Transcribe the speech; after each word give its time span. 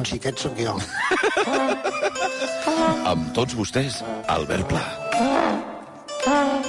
un 0.00 0.06
anunci, 0.06 0.16
aquest 0.16 0.38
sóc 0.40 0.56
jo. 0.56 0.76
Amb 3.10 3.32
tots 3.36 3.54
vostès, 3.58 4.00
Albert 4.28 4.68
Pla. 4.70 4.84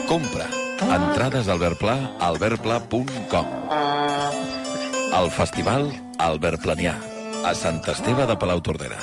Compra. 0.10 0.48
Entrades 0.82 1.48
Albert 1.48 1.80
Pla, 1.80 1.96
albertpla.com. 2.20 3.48
El 5.22 5.30
festival 5.32 5.92
Albert 6.18 6.64
Planià, 6.64 6.96
a 7.46 7.54
Sant 7.56 7.82
Esteve 7.88 8.26
de 8.28 8.36
Palautordera. 8.36 9.00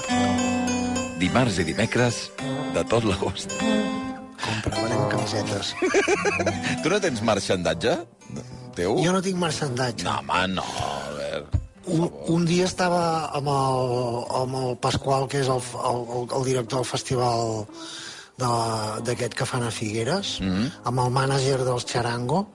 Dimarts 1.18 1.58
i 1.62 1.66
dimecres 1.68 2.28
de 2.74 2.84
tot 2.90 3.06
l'agost. 3.08 3.54
Compra, 4.38 4.74
venem 4.76 5.08
camisetes. 5.10 5.74
Tu 6.82 6.92
no 6.92 7.00
tens 7.02 7.22
marxandatge? 7.26 7.98
Teu? 8.78 9.00
Jo 9.02 9.14
no 9.14 9.22
tinc 9.22 9.38
marxandatge. 9.40 10.06
No, 10.06 10.20
home, 10.20 10.46
no. 10.58 10.97
Un, 11.88 12.10
un 12.34 12.44
dia 12.44 12.66
estava 12.68 13.00
amb 13.38 13.48
el, 13.48 13.88
amb 14.42 14.58
el 14.60 14.76
Pasqual, 14.82 15.26
que 15.30 15.40
és 15.40 15.48
el, 15.48 15.62
el, 15.90 16.02
el, 16.26 16.44
director 16.44 16.82
del 16.82 16.88
festival 16.88 17.64
de- 18.38 19.00
d'aquest 19.08 19.34
que 19.34 19.46
fan 19.48 19.64
a 19.64 19.70
Figueres, 19.70 20.38
mm 20.40 20.50
-hmm. 20.50 20.70
amb 20.84 21.00
el 21.04 21.10
mànager 21.10 21.58
dels 21.64 21.86
Charango, 21.86 22.46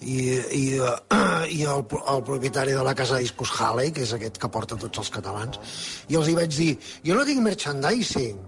i, 0.00 0.18
i, 0.54 0.64
eh, 0.78 1.46
i 1.50 1.62
el, 1.64 1.84
el 2.14 2.22
propietari 2.22 2.72
de 2.72 2.84
la 2.84 2.94
casa 2.94 3.14
de 3.16 3.20
discos 3.22 3.50
Halley, 3.58 3.90
que 3.92 4.02
és 4.02 4.12
aquest 4.12 4.38
que 4.38 4.48
porta 4.48 4.76
tots 4.76 4.98
els 4.98 5.10
catalans, 5.10 5.58
i 6.08 6.14
els 6.14 6.28
hi 6.28 6.34
vaig 6.34 6.54
dir, 6.56 6.78
jo 7.04 7.14
no 7.14 7.24
tinc 7.24 7.42
merchandising, 7.42 8.38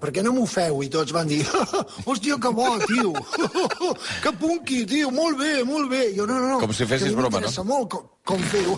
per 0.00 0.10
què 0.12 0.22
no 0.24 0.32
m'ho 0.36 0.44
feu? 0.46 0.82
I 0.84 0.88
tots 0.92 1.12
van 1.16 1.28
dir, 1.30 1.40
hòstia, 2.08 2.36
que 2.42 2.50
bo, 2.54 2.66
tio, 2.86 3.12
que 4.24 4.32
punqui, 4.40 4.82
tio, 4.90 5.10
molt 5.14 5.38
bé, 5.40 5.62
molt 5.64 5.88
bé. 5.92 6.02
Jo, 6.16 6.26
no, 6.28 6.36
no, 6.40 6.48
no, 6.54 6.60
Com 6.62 6.72
si 6.76 6.86
fessis 6.88 7.14
broma, 7.16 7.40
no? 7.44 7.52
molt 7.68 7.88
com, 7.94 8.04
com 8.26 8.42
fer-ho. 8.52 8.74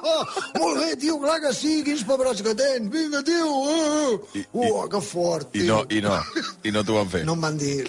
molt 0.62 0.80
bé, 0.80 0.90
tio, 1.02 1.18
clar 1.22 1.40
que 1.44 1.52
sí, 1.56 1.76
quins 1.86 2.04
pebrots 2.08 2.42
que 2.46 2.54
tens, 2.58 2.88
vinga, 2.92 3.22
tio, 3.26 3.48
uh, 3.48 4.14
I- 4.34 4.44
i- 4.44 4.70
uh, 4.70 4.86
que 4.92 5.00
fort, 5.04 5.50
I 5.54 5.64
tio. 5.66 5.74
no, 5.74 5.82
i 5.90 6.00
no, 6.04 6.16
i 6.64 6.72
no 6.74 6.84
t'ho 6.84 7.00
van 7.00 7.12
fer. 7.16 7.24
No 7.28 7.36
em 7.38 7.44
van 7.48 7.58
dir... 7.60 7.84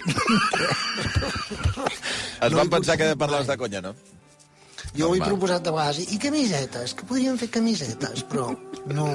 Es 2.42 2.52
no 2.52 2.58
van 2.60 2.70
pensar 2.70 2.98
que 3.00 3.16
parlaves 3.16 3.48
de 3.48 3.58
conya, 3.58 3.82
no? 3.82 3.96
Jo 4.96 5.10
ho 5.10 5.16
he 5.16 5.20
Normal. 5.20 5.32
proposat 5.34 5.64
de 5.66 5.72
vegades, 5.76 6.12
i 6.14 6.18
camisetes, 6.22 6.94
que 6.96 7.08
podríem 7.10 7.38
fer 7.40 7.50
camisetes, 7.52 8.22
però 8.32 8.52
no... 8.96 9.08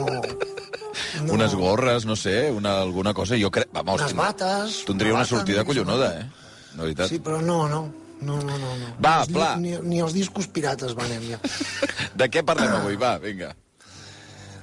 no. 1.23 1.33
Unes 1.35 1.55
gorres, 1.55 2.07
no 2.07 2.17
sé, 2.17 2.51
una, 2.51 2.81
alguna 2.81 3.15
cosa. 3.15 3.39
Jo 3.41 3.51
crec... 3.51 3.71
Vamos, 3.73 4.01
Unes 4.01 4.15
bates, 4.15 4.85
Tindria 4.87 5.15
una 5.15 5.25
sortida 5.25 5.65
no 5.65 5.71
collonuda, 5.71 6.13
eh? 6.21 6.29
De 6.75 6.83
veritat. 6.83 7.09
Sí, 7.11 7.19
però 7.19 7.41
no, 7.43 7.67
no. 7.69 7.83
No, 8.21 8.37
no, 8.37 8.59
no. 8.59 8.77
no. 8.77 8.93
Va, 9.01 9.25
ni, 9.27 9.33
Pla. 9.33 9.51
Ni, 9.57 9.75
ni 9.81 10.01
els 10.05 10.13
discos 10.13 10.47
pirates 10.53 10.93
venem 10.97 11.25
ja. 11.33 11.41
De 12.21 12.29
què 12.29 12.45
parlem 12.45 12.75
avui? 12.77 12.99
Va, 13.01 13.15
vinga. 13.23 13.55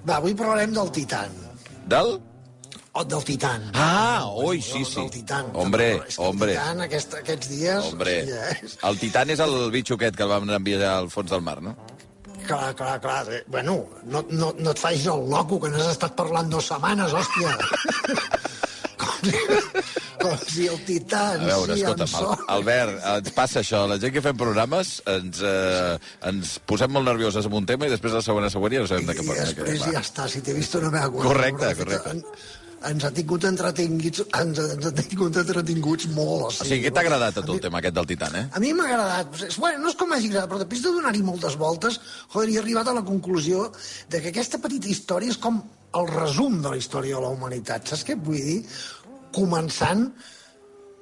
Va, 0.08 0.20
avui 0.20 0.36
parlarem 0.38 0.76
del 0.76 0.92
Titan. 0.94 1.34
Del? 1.90 2.20
O 2.98 3.04
del 3.06 3.24
Titan. 3.26 3.66
Ah, 3.74 4.26
oi, 4.26 4.62
sí, 4.62 4.86
sí. 4.86 5.02
Del 5.02 5.10
Titan. 5.12 5.50
Hombre, 5.54 5.90
que 6.06 6.16
hombre. 6.22 6.54
El 6.54 6.60
Titan 6.60 6.86
aquest, 6.86 7.18
aquests 7.20 7.50
dies... 7.52 7.92
Hombre, 7.92 8.16
hòstia, 8.24 8.48
és... 8.56 8.78
el 8.90 8.98
Titan 9.02 9.34
és 9.36 9.44
el 9.46 9.58
bitxo 9.74 9.98
aquest 9.98 10.18
que 10.18 10.26
el 10.26 10.32
vam 10.32 10.50
enviar 10.50 10.94
al 10.94 11.12
fons 11.14 11.34
del 11.34 11.44
mar, 11.46 11.60
no? 11.62 11.76
Clar, 12.48 12.74
clar, 12.80 12.98
clar. 13.04 13.26
Eh, 13.34 13.44
Bueno, 13.48 13.78
no, 14.06 14.24
no, 14.30 14.54
no 14.58 14.72
et 14.72 14.80
facis 14.80 15.08
el 15.12 15.26
loco, 15.30 15.60
que 15.60 15.70
n'has 15.74 15.90
estat 15.94 16.14
parlant 16.16 16.50
dues 16.52 16.70
setmanes, 16.72 17.12
hòstia. 17.14 17.52
com, 19.02 19.18
si, 19.24 19.38
com 20.22 20.38
si 20.48 20.68
el 20.72 20.80
Titan... 20.88 21.44
A 21.44 21.50
veure, 21.52 21.76
sí, 21.78 21.84
escolta'm. 21.84 22.16
Al- 22.22 22.46
Albert, 22.58 23.00
ens 23.14 23.34
passa 23.36 23.62
això. 23.64 23.84
La 23.92 24.00
gent 24.02 24.14
que 24.16 24.24
fem 24.26 24.38
programes 24.40 24.98
ens, 25.14 25.42
eh, 25.46 25.98
ens 26.32 26.56
posem 26.70 26.94
molt 26.96 27.10
nervioses 27.12 27.46
amb 27.50 27.60
un 27.60 27.68
tema 27.70 27.88
i 27.90 27.94
després 27.94 28.16
la 28.18 28.24
següent 28.26 28.48
a 28.48 28.54
següent 28.54 28.78
ja 28.78 28.86
no 28.86 28.92
sabem 28.94 29.10
de 29.12 29.18
què 29.20 29.26
I 29.26 29.32
parlem. 29.32 29.52
després 29.52 29.84
ja 29.92 30.02
està, 30.06 30.28
si 30.32 30.42
t'he 30.46 30.56
vist 30.58 30.76
una 30.80 30.92
meva 30.94 31.12
Correcte, 31.28 31.74
correcte. 31.82 32.16
En, 32.16 32.24
ens 32.86 33.06
ha 33.08 33.10
tingut 33.12 33.46
entretinguts, 33.50 34.22
ens, 34.40 34.60
ens 34.76 34.86
ha 34.86 34.92
tingut 34.98 35.38
entretinguts 35.42 36.08
molt. 36.14 36.44
O 36.46 36.52
O 36.52 36.52
sigui, 36.54 36.84
què 36.86 36.92
t'ha 36.94 37.04
agradat 37.06 37.40
a 37.42 37.44
tu 37.46 37.56
el 37.56 37.64
tema 37.64 37.82
aquest 37.82 37.96
del 37.98 38.08
Titan, 38.12 38.36
eh? 38.38 38.46
A 38.54 38.62
mi 38.62 38.74
m'ha 38.78 38.86
agradat. 38.86 39.58
Bueno, 39.58 39.82
no 39.84 39.90
és 39.90 39.98
com 39.98 40.12
m'hagi 40.12 40.30
agradat, 40.30 40.52
però 40.52 40.62
després 40.62 40.84
de 40.86 40.94
donar-hi 41.00 41.24
moltes 41.26 41.58
voltes, 41.58 42.00
joder, 42.34 42.54
he 42.54 42.60
arribat 42.62 42.88
a 42.88 42.96
la 43.00 43.06
conclusió 43.08 43.72
de 44.10 44.22
que 44.22 44.34
aquesta 44.34 44.62
petita 44.62 44.92
història 44.94 45.34
és 45.34 45.42
com 45.42 45.62
el 45.98 46.12
resum 46.14 46.62
de 46.62 46.70
la 46.70 46.78
història 46.78 47.18
de 47.18 47.22
la 47.26 47.34
humanitat. 47.34 47.88
Saps 47.90 48.06
què 48.06 48.18
vull 48.20 48.38
dir? 48.38 48.60
Començant 49.36 50.12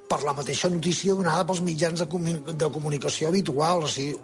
per 0.09 0.21
la 0.23 0.35
mateixa 0.37 0.69
notícia 0.69 1.15
donada 1.17 1.45
pels 1.49 1.61
mitjans 1.65 1.99
de, 2.03 2.07
comu 2.07 2.37
de 2.53 2.71
comunicació 2.71 3.29
habitual, 3.33 3.83
o 3.83 3.91
sigui, 3.91 4.15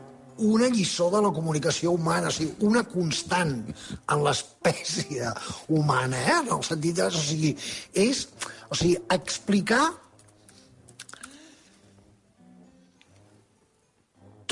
una 0.41 0.69
lliçó 0.74 1.09
de 1.13 1.22
la 1.24 1.31
comunicació 1.35 1.94
humana, 1.96 2.29
o 2.29 2.35
sigui, 2.35 2.53
una 2.68 2.84
constant 2.88 3.53
en 3.69 4.24
l'espècie 4.25 5.34
humana, 5.69 6.22
eh? 6.22 6.38
en 6.41 6.53
el 6.57 6.63
sentit 6.68 6.97
de... 7.00 7.09
O 7.09 7.25
sigui, 7.25 7.56
és... 7.94 8.25
O 8.72 8.78
sigui, 8.79 8.96
explicar 9.12 9.84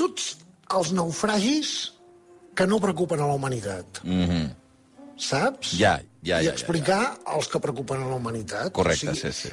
tots 0.00 0.34
els 0.76 0.92
naufragis 0.96 1.74
que 2.56 2.66
no 2.68 2.80
preocupen 2.82 3.20
a 3.20 3.28
la 3.28 3.36
humanitat. 3.38 4.02
Mm 4.04 4.26
-hmm. 4.28 4.48
Saps? 5.20 5.74
Ja, 5.76 6.00
ja, 6.24 6.36
ja, 6.36 6.40
I 6.40 6.46
ja, 6.46 6.52
explicar 6.52 7.18
els 7.36 7.48
que 7.48 7.60
preocupen 7.60 8.02
a 8.02 8.08
la 8.08 8.16
humanitat. 8.16 8.72
Correcte, 8.72 9.14
sí, 9.14 9.32
sí. 9.32 9.48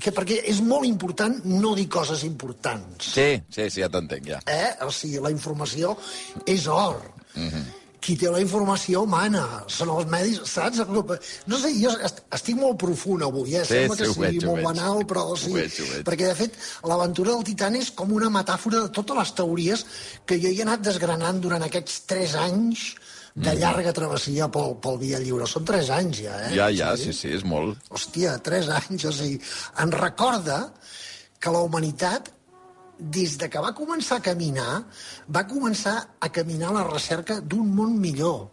Que 0.00 0.12
perquè 0.12 0.40
és 0.50 0.60
molt 0.60 0.84
important 0.88 1.40
no 1.44 1.74
dir 1.74 1.88
coses 1.88 2.22
importants. 2.24 3.12
Sí, 3.14 3.42
sí, 3.48 3.68
sí, 3.70 3.80
ja 3.80 3.88
t'entenc, 3.88 4.26
ja. 4.26 4.40
Eh? 4.46 4.72
O 4.86 4.90
sigui, 4.94 5.20
la 5.22 5.30
informació 5.30 5.96
és 6.46 6.66
or. 6.66 7.00
Mm 7.34 7.48
-hmm. 7.48 7.64
Qui 8.00 8.16
té 8.16 8.30
la 8.30 8.40
informació 8.40 9.04
mana, 9.06 9.62
són 9.68 9.90
els 9.90 10.06
medis, 10.08 10.40
saps? 10.44 10.78
No 11.46 11.58
sé, 11.58 11.68
jo 11.82 11.90
est- 12.02 12.22
estic 12.32 12.56
molt 12.56 12.78
profund 12.78 13.22
avui, 13.22 13.54
eh? 13.54 13.64
Sí, 13.64 13.74
Sembla 13.74 13.96
sí, 13.96 14.02
que 14.02 14.08
sigui 14.08 14.26
veig, 14.26 14.44
molt 14.44 14.62
banal, 14.62 15.04
però 15.06 15.36
sí. 15.36 15.50
Ho 15.50 15.54
veig, 15.54 15.72
ho 15.80 15.84
veig. 15.92 16.04
Perquè, 16.06 16.26
de 16.28 16.34
fet, 16.34 16.54
l'aventura 16.82 17.32
del 17.32 17.44
Titan 17.44 17.76
és 17.76 17.90
com 17.90 18.10
una 18.12 18.30
metàfora 18.30 18.80
de 18.80 18.88
totes 18.88 19.16
les 19.16 19.34
teories 19.34 19.84
que 20.24 20.40
jo 20.40 20.48
he 20.48 20.62
anat 20.62 20.80
desgranant 20.80 21.40
durant 21.42 21.62
aquests 21.62 22.00
tres 22.06 22.34
anys 22.34 22.94
de 23.34 23.54
llarga 23.54 23.92
travessia 23.94 24.48
pel, 24.52 24.74
pel 24.82 24.98
Via 25.00 25.20
Lliure. 25.22 25.46
Són 25.46 25.64
tres 25.68 25.90
anys, 25.94 26.22
ja, 26.24 26.34
eh? 26.48 26.50
Ja, 26.56 26.68
ja, 26.74 26.90
sí, 26.98 27.12
sí, 27.16 27.30
és 27.36 27.44
molt. 27.46 27.78
Hòstia, 27.94 28.38
tres 28.44 28.68
anys, 28.74 29.06
o 29.06 29.12
sigui, 29.14 29.40
ens 29.84 29.98
recorda 30.00 30.60
que 31.40 31.52
la 31.54 31.62
humanitat, 31.64 32.32
des 33.00 33.38
de 33.40 33.48
que 33.48 33.62
va 33.64 33.72
començar 33.72 34.18
a 34.20 34.24
caminar, 34.24 34.82
va 35.32 35.46
començar 35.48 35.96
a 36.20 36.28
caminar 36.28 36.68
a 36.72 36.78
la 36.80 36.86
recerca 36.90 37.38
d'un 37.40 37.70
món 37.76 37.94
millor, 38.02 38.50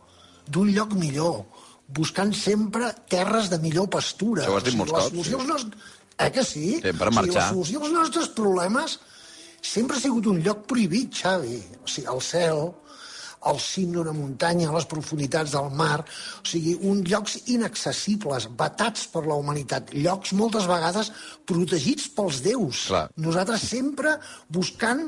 d'un 0.48 0.72
lloc 0.72 0.94
millor, 0.96 1.42
buscant 1.88 2.32
sempre 2.36 2.94
terres 3.12 3.50
de 3.52 3.60
millor 3.60 3.90
pastura. 3.92 4.46
Això 4.46 4.56
ho 4.56 4.62
has 4.62 4.68
dit 4.70 4.78
molts 4.80 4.94
cops, 4.96 5.12
solució 5.12 5.42
sí. 5.42 5.48
nostres... 5.52 5.94
Eh 6.18 6.32
que 6.34 6.44
sí? 6.44 6.80
Sempre 6.82 7.10
O 7.10 7.12
sigui, 7.12 7.16
marxar. 7.20 7.42
la 7.44 7.50
solució 7.52 7.82
als 7.84 7.92
nostres 7.94 8.30
problemes 8.34 8.96
sempre 9.62 9.98
ha 9.98 10.02
sigut 10.02 10.26
un 10.32 10.40
lloc 10.42 10.64
prohibit, 10.70 11.12
Xavi. 11.14 11.60
O 11.84 11.92
sigui, 11.92 12.08
el 12.14 12.22
cel, 12.26 12.64
el 13.46 13.60
cim 13.62 13.94
d'una 13.94 14.14
muntanya, 14.16 14.72
les 14.74 14.88
profunditats 14.90 15.54
del 15.54 15.70
mar, 15.78 16.02
o 16.02 16.48
sigui, 16.48 16.74
uns 16.90 17.06
llocs 17.12 17.38
inaccessibles, 17.54 18.50
batats 18.60 19.06
per 19.14 19.26
la 19.28 19.38
humanitat, 19.40 19.94
llocs 19.94 20.34
moltes 20.38 20.68
vegades 20.70 21.12
protegits 21.48 22.10
pels 22.18 22.42
déus. 22.46 22.88
Clar. 22.92 23.06
Nosaltres 23.28 23.70
sempre 23.70 24.18
buscant 24.50 25.08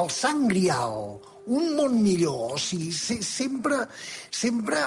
el 0.00 0.10
sant 0.14 0.46
grial, 0.48 1.18
un 1.52 1.72
món 1.76 1.98
millor, 2.00 2.56
o 2.56 2.58
sigui, 2.62 2.92
se, 2.94 3.20
sempre, 3.26 3.84
sempre 4.30 4.86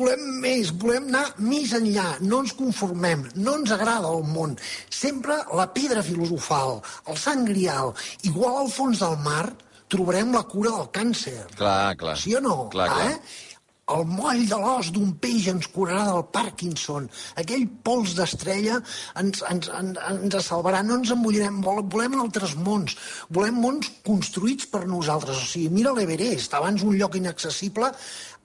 volem 0.00 0.22
més, 0.42 0.72
volem 0.82 1.08
anar 1.10 1.24
més 1.42 1.74
enllà, 1.76 2.06
no 2.20 2.42
ens 2.44 2.54
conformem, 2.58 3.26
no 3.36 3.56
ens 3.60 3.74
agrada 3.76 4.12
el 4.14 4.24
món. 4.28 4.56
Sempre 5.00 5.40
la 5.56 5.68
pedra 5.74 6.04
filosofal, 6.06 6.80
el 7.10 7.20
sant 7.20 7.44
grial, 7.48 7.94
igual 8.28 8.62
al 8.62 8.72
fons 8.72 9.02
del 9.04 9.18
mar 9.26 9.44
trobarem 9.90 10.34
la 10.34 10.44
cura 10.46 10.74
del 10.78 10.90
càncer. 10.94 11.38
Clar, 11.58 11.94
clar. 11.98 12.16
Sí 12.18 12.36
o 12.38 12.42
no? 12.44 12.58
Clar, 12.74 12.90
clar. 12.94 13.12
Eh? 13.12 13.46
el 13.94 14.06
moll 14.06 14.44
de 14.50 14.58
l'os 14.60 14.90
d'un 14.94 15.12
peix 15.22 15.48
ens 15.52 15.68
curarà 15.74 16.04
del 16.08 16.24
Parkinson, 16.34 17.08
aquell 17.42 17.66
pols 17.86 18.14
d'estrella 18.18 18.78
ens, 19.22 19.42
ens, 19.50 19.70
ens, 19.80 20.00
ens 20.14 20.36
salvarà, 20.46 20.82
no 20.86 21.00
ens 21.00 21.12
embullirem, 21.14 21.60
volem 21.64 22.18
altres 22.22 22.56
mons, 22.68 22.96
volem 23.34 23.60
mons 23.64 23.90
construïts 24.06 24.70
per 24.70 24.86
nosaltres, 24.90 25.42
o 25.42 25.52
sigui, 25.54 25.72
mira 25.80 25.94
l'Everest, 25.96 26.54
abans 26.58 26.86
un 26.86 26.98
lloc 27.00 27.18
inaccessible, 27.18 27.90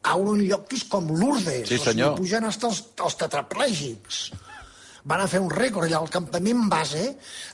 a 0.05 0.15
un 0.21 0.41
lloc 0.45 0.67
que 0.69 0.77
és 0.79 0.83
com 0.89 1.07
Lourdes, 1.09 1.67
Sí, 1.69 1.79
o 1.79 1.83
senyor. 1.83 2.15
sigui, 2.15 2.23
pugen 2.25 2.45
hasta 2.45 2.67
els, 2.69 2.83
els 3.05 3.15
tetraplègics 3.23 4.25
van 5.05 5.21
a 5.21 5.27
fer 5.29 5.39
un 5.39 5.51
rècord 5.53 5.85
allà 5.85 5.99
al 6.01 6.09
campament 6.09 6.63
base 6.69 7.03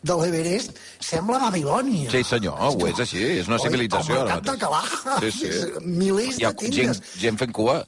de 0.07 0.15
l'Everest 0.15 0.77
sembla 1.03 1.39
Babilònia. 1.42 2.07
Sí, 2.13 2.21
senyor, 2.24 2.56
ho 2.56 2.88
és 2.88 3.00
així, 3.03 3.24
és 3.42 3.50
una 3.51 3.57
Oi, 3.59 3.65
civilització. 3.65 4.21
El 4.21 4.30
mercat 4.30 4.45
de 4.48 4.53
Calà. 4.62 4.83
Sí, 5.25 5.31
sí. 5.36 5.50
Milers 6.00 6.38
de 6.39 6.45
gent, 6.48 6.62
tendes. 6.62 7.01
gent 7.19 7.39
fent 7.42 7.51
cua. 7.56 7.81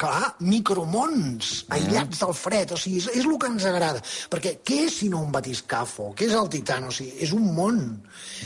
Clar, 0.00 0.30
micromons, 0.40 1.48
aïllats 1.76 2.22
del 2.22 2.30
fred, 2.32 2.70
o 2.72 2.78
sigui, 2.80 3.02
és, 3.02 3.08
és 3.20 3.26
el 3.26 3.34
que 3.42 3.50
ens 3.50 3.66
agrada. 3.68 4.00
Perquè 4.32 4.54
què 4.64 4.78
és 4.86 4.94
si 5.02 5.10
no 5.12 5.18
un 5.26 5.34
batiscafo? 5.34 6.14
Què 6.16 6.30
és 6.30 6.36
el 6.38 6.48
tità? 6.54 6.78
O 6.86 6.94
sigui, 6.94 7.18
és 7.26 7.34
un 7.36 7.50
món, 7.56 7.82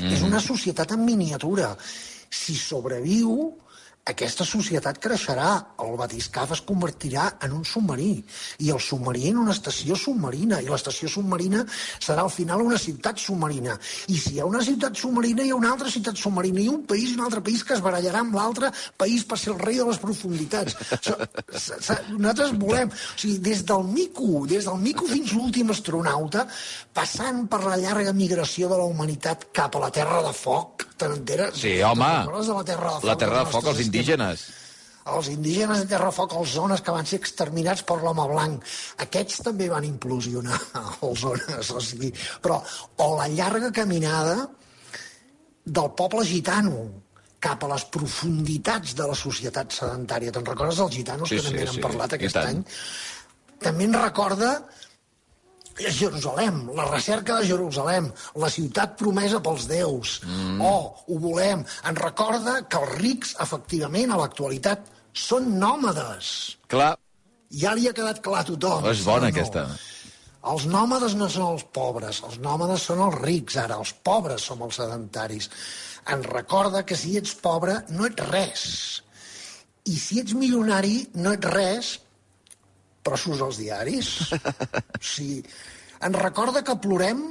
és 0.09 0.25
una 0.27 0.41
societat 0.43 0.97
en 0.97 1.05
miniatura. 1.07 1.77
Si 2.35 2.57
sobreviu, 2.59 3.53
aquesta 4.05 4.45
societat 4.45 4.99
creixerà, 5.01 5.51
el 5.81 5.95
batiscaf 5.97 6.51
es 6.53 6.61
convertirà 6.69 7.23
en 7.47 7.55
un 7.57 7.63
submarí, 7.65 8.19
i 8.61 8.69
el 8.75 8.81
submarí 8.85 9.31
en 9.31 9.39
una 9.41 9.55
estació 9.57 9.97
submarina, 9.97 10.59
i 10.61 10.69
l'estació 10.69 11.09
submarina 11.09 11.63
serà 12.05 12.21
al 12.27 12.29
final 12.35 12.61
una 12.61 12.77
ciutat 12.77 13.17
submarina. 13.23 13.79
I 14.13 14.19
si 14.21 14.35
hi 14.35 14.41
ha 14.43 14.49
una 14.51 14.61
ciutat 14.67 15.01
submarina, 15.01 15.47
hi 15.47 15.55
ha 15.55 15.57
una 15.57 15.71
altra 15.73 15.89
ciutat 15.89 16.21
submarina, 16.21 16.61
i 16.61 16.69
un 16.69 16.83
país 16.91 17.15
i 17.15 17.17
un 17.17 17.25
altre 17.25 17.41
país 17.47 17.65
que 17.65 17.73
es 17.79 17.81
barallarà 17.87 18.21
amb 18.21 18.37
l'altre 18.37 18.69
país 19.01 19.25
per 19.25 19.39
ser 19.41 19.55
el 19.55 19.63
rei 19.65 19.81
de 19.81 19.89
les 19.89 20.03
profunditats. 20.05 20.77
Això, 20.99 21.17
s- 21.57 21.81
s- 21.81 21.99
nosaltres 22.19 22.53
volem, 22.61 22.93
o 22.93 23.17
sigui, 23.17 23.39
des 23.49 23.65
del 23.65 23.89
mico, 23.89 24.45
des 24.47 24.69
del 24.69 24.77
mico 24.85 25.09
fins 25.09 25.33
l'últim 25.33 25.73
astronauta, 25.73 26.45
passant 26.93 27.47
per 27.49 27.63
la 27.65 27.81
llarga 27.81 28.13
migració 28.13 28.69
de 28.69 28.77
la 28.83 28.85
humanitat 28.85 29.49
cap 29.57 29.81
a 29.81 29.87
la 29.87 29.91
Terra 29.91 30.21
de 30.29 30.37
Foc, 30.37 30.85
te 31.01 31.09
n'enteres? 31.09 31.57
Sí, 31.57 31.75
home. 31.83 32.13
De 32.45 32.53
la 32.53 32.63
Terra 32.69 32.93
de 32.93 33.01
Foc? 33.01 33.09
La 33.09 33.17
Terra 33.17 33.41
del 33.43 33.53
Foc, 33.57 33.65
els? 33.73 33.94
Indígenes. 33.95 34.45
Els 35.15 35.29
indígenes 35.29 35.83
de 35.83 35.89
Terrafoc, 35.91 36.33
els 36.41 36.55
zones 36.57 36.81
que 36.81 36.93
van 36.95 37.07
ser 37.09 37.19
exterminats 37.21 37.85
per 37.85 37.99
l'home 38.01 38.25
blanc, 38.31 38.65
aquests 39.05 39.43
també 39.45 39.69
van 39.69 39.85
implosionar 39.85 40.59
els 41.07 41.25
zones, 41.27 41.71
o 41.71 41.83
sigui, 41.85 42.13
però, 42.45 42.63
o 43.05 43.09
la 43.19 43.29
llarga 43.33 43.73
caminada 43.83 44.47
del 45.65 45.91
poble 45.97 46.25
gitano 46.29 46.87
cap 47.45 47.65
a 47.65 47.69
les 47.75 47.85
profunditats 47.93 48.95
de 48.97 49.09
la 49.11 49.17
societat 49.19 49.77
sedentària. 49.77 50.33
Te'n 50.33 50.47
recordes 50.49 50.81
dels 50.81 50.97
gitanos 50.97 51.29
Sí, 51.29 51.37
que 51.37 51.51
també 51.51 51.61
sí, 51.61 51.67
n'hem 51.69 51.77
sí, 51.77 51.85
parlat 51.85 52.17
aquest 52.17 52.41
any? 52.41 52.63
També 53.65 53.89
ens 53.89 54.01
recorda 54.01 54.51
Jerusalem, 55.79 56.71
la 56.77 56.85
recerca 56.91 57.39
de 57.41 57.47
Jerusalem, 57.49 58.11
la 58.41 58.51
ciutat 58.51 58.97
promesa 59.01 59.41
pels 59.43 59.67
déus. 59.71 60.21
Mm. 60.27 60.61
Oh, 60.63 60.95
ho 61.09 61.19
volem. 61.19 61.65
Ens 61.89 61.99
recorda 62.01 62.61
que 62.69 62.79
els 62.79 62.95
rics, 63.01 63.35
efectivament, 63.43 64.13
a 64.13 64.21
l'actualitat, 64.21 64.87
són 65.13 65.59
nòmades. 65.59 66.57
Clar, 66.69 66.95
Ja 67.55 67.71
li 67.75 67.87
ha 67.87 67.93
quedat 67.95 68.19
clar 68.21 68.41
a 68.41 68.45
tothom. 68.49 68.87
és 68.91 69.05
bona 69.05 69.29
No, 69.29 69.29
no. 69.29 69.35
aquesta. 69.35 69.67
Els 70.51 70.65
nòmades 70.67 71.15
no 71.15 71.29
són 71.31 71.53
els 71.55 71.63
pobres, 71.73 72.19
els 72.27 72.39
nòmades 72.43 72.83
són 72.83 72.99
els 73.01 73.15
rics, 73.23 73.57
ara. 73.57 73.77
Els 73.79 73.93
pobres 74.03 74.43
som 74.43 74.61
els 74.63 74.75
sedentaris. 74.77 75.49
Ens 76.11 76.27
recorda 76.27 76.83
que 76.85 76.97
si 76.97 77.17
ets 77.17 77.35
pobre 77.35 77.85
no 77.91 78.07
ets 78.07 78.27
res. 78.29 79.03
I 79.87 79.97
si 79.97 80.19
ets 80.21 80.35
milionari 80.35 81.07
no 81.15 81.33
ets 81.33 81.47
res, 81.47 82.01
però 83.05 83.19
surts 83.21 83.43
als 83.45 83.61
diaris. 83.61 84.11
O 84.33 85.03
sigui, 85.05 85.43
ens 86.05 86.21
recorda 86.21 86.65
que 86.65 86.77
plorem 86.83 87.23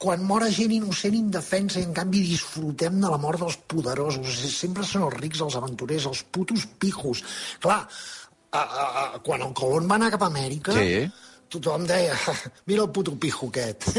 quan 0.00 0.22
mora 0.24 0.46
gent 0.48 0.72
innocent 0.72 1.16
indefensa 1.16 1.80
i 1.80 1.84
en 1.84 1.92
canvi 1.96 2.22
disfrutem 2.24 3.00
de 3.02 3.08
la 3.12 3.18
mort 3.20 3.42
dels 3.42 3.58
poderosos. 3.68 4.38
Sempre 4.54 4.86
són 4.88 5.04
els 5.08 5.18
rics, 5.20 5.42
els 5.44 5.58
aventurers, 5.60 6.06
els 6.08 6.22
putos 6.32 6.64
pijos. 6.80 7.20
Clar, 7.60 7.82
a, 8.50 8.60
a, 8.62 8.86
a, 9.02 9.02
quan 9.26 9.44
el 9.44 9.52
Colón 9.56 9.90
va 9.90 9.98
anar 10.00 10.08
cap 10.14 10.24
a 10.24 10.30
Amèrica, 10.32 10.72
Sí. 10.76 11.04
tothom 11.50 11.84
deia, 11.84 12.14
mira 12.70 12.84
el 12.86 12.90
puto 12.94 13.12
pijo 13.20 13.48
aquest. 13.50 13.90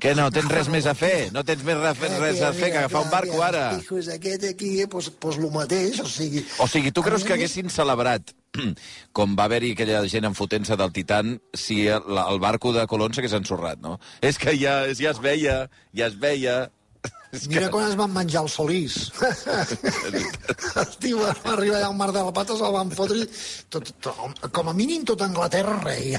Que 0.00 0.14
no 0.16 0.30
tens 0.32 0.48
res 0.48 0.68
més 0.72 0.86
a 0.86 0.94
fer? 0.96 1.28
No 1.34 1.44
tens 1.44 1.62
més 1.66 1.76
res, 1.76 2.00
res 2.22 2.40
a 2.46 2.52
fer 2.56 2.70
que 2.72 2.78
agafar 2.80 3.04
un 3.04 3.10
barco 3.12 3.42
ara? 3.44 3.64
Els 3.74 3.84
pijos 3.84 4.08
aquest 4.14 4.44
aquí, 4.54 4.70
doncs, 4.86 5.10
doncs 5.20 5.40
el 5.42 5.50
mateix, 5.52 6.00
o 6.00 6.08
sigui... 6.08 6.44
O 6.62 6.68
sigui, 6.70 6.92
tu 6.94 7.02
creus 7.04 7.26
que 7.26 7.34
haguessin 7.36 7.68
celebrat, 7.68 8.32
com 9.16 9.36
va 9.38 9.46
haver-hi 9.48 9.72
aquella 9.74 10.02
gent 10.10 10.26
enfotent-se 10.28 10.76
del 10.80 10.92
Titan, 10.96 11.36
si 11.54 11.86
el, 11.86 12.18
el 12.24 12.42
barco 12.42 12.74
de 12.76 12.86
Colón 12.90 13.14
s'hagués 13.14 13.36
ensorrat, 13.38 13.80
no? 13.84 13.98
És 14.20 14.38
que 14.40 14.56
ja, 14.58 14.82
ja 14.96 15.14
es 15.14 15.22
veia, 15.22 15.64
ja 15.96 16.10
es 16.10 16.18
veia... 16.20 16.60
És 17.36 17.46
Mira 17.46 17.68
que... 17.68 17.74
quan 17.76 17.86
es 17.86 17.94
van 17.96 18.10
menjar 18.10 18.42
el 18.42 18.48
Solís. 18.50 18.96
el 20.82 20.96
tio 20.98 21.20
va 21.22 21.30
arribar 21.52 21.78
allà 21.78 21.90
al 21.92 21.94
Mar 21.96 22.10
de 22.10 22.24
la 22.26 22.34
Pata, 22.34 22.56
se'l 22.58 22.74
van 22.74 22.90
fotre... 22.90 23.22
Tot, 23.70 23.92
tot, 24.02 24.40
com 24.50 24.72
a 24.72 24.74
mínim 24.74 25.06
tot 25.06 25.22
Anglaterra 25.22 25.78
reia. 25.84 26.18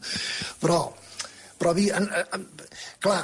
però, 0.62 0.80
però 1.60 1.74
en, 1.76 2.08
clar, 3.04 3.20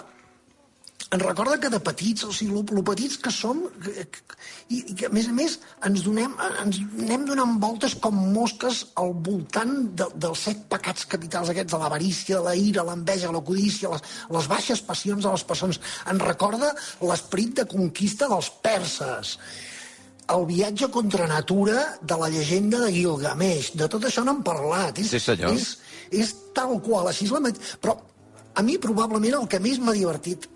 ens 1.14 1.22
recorda 1.22 1.58
que 1.62 1.70
de 1.70 1.78
petits, 1.84 2.25
o 2.26 2.32
sigui, 2.34 2.50
lo, 2.55 2.62
lo 2.75 2.82
petits 2.87 3.19
que 3.22 3.31
som, 3.31 3.61
que- 3.82 4.06
que- 4.11 4.38
i, 4.75 4.81
i 4.90 4.94
que 4.99 5.06
a 5.06 5.12
més 5.14 5.28
a 5.31 5.34
més 5.37 5.58
ens, 5.87 6.02
donem, 6.06 6.32
ens 6.64 6.81
anem 7.05 7.26
donant 7.28 7.58
voltes 7.62 7.94
com 8.02 8.16
mosques 8.34 8.81
al 9.00 9.12
voltant 9.26 9.75
de, 10.00 10.08
dels 10.25 10.43
set 10.49 10.64
pecats 10.72 11.05
capitals 11.11 11.52
aquests, 11.52 11.72
de 11.75 11.81
l'avarícia, 11.82 12.40
la 12.44 12.55
ira, 12.58 12.82
l'enveja, 12.88 13.31
la 13.34 13.43
codícia, 13.44 13.93
les, 13.93 14.02
les 14.38 14.49
baixes 14.50 14.82
passions 14.82 15.22
de 15.28 15.31
les 15.37 15.44
persones. 15.52 15.81
Ens 16.11 16.25
recorda 16.25 16.72
l'esperit 17.05 17.55
de 17.61 17.69
conquista 17.70 18.28
dels 18.32 18.50
perses 18.64 19.37
el 20.34 20.46
viatge 20.49 20.87
contra 20.88 21.26
natura 21.28 21.82
de 22.00 22.16
la 22.16 22.31
llegenda 22.32 22.78
de 22.81 22.90
Gilgamesh. 22.94 23.75
De 23.76 23.84
tot 23.93 24.06
això 24.08 24.22
n'hem 24.25 24.38
parlat. 24.43 24.96
És, 25.02 25.11
Sí, 25.12 25.20
senyor. 25.20 25.52
És, 25.52 25.75
és 26.11 26.31
tal 26.56 26.78
qual, 26.81 27.11
així 27.11 27.26
és 27.28 27.34
la... 27.37 27.43
Però 27.84 27.99
a 28.56 28.62
mi 28.64 28.78
probablement 28.81 29.37
el 29.43 29.49
que 29.52 29.61
més 29.61 29.76
m'ha 29.84 29.93
divertit 29.93 30.49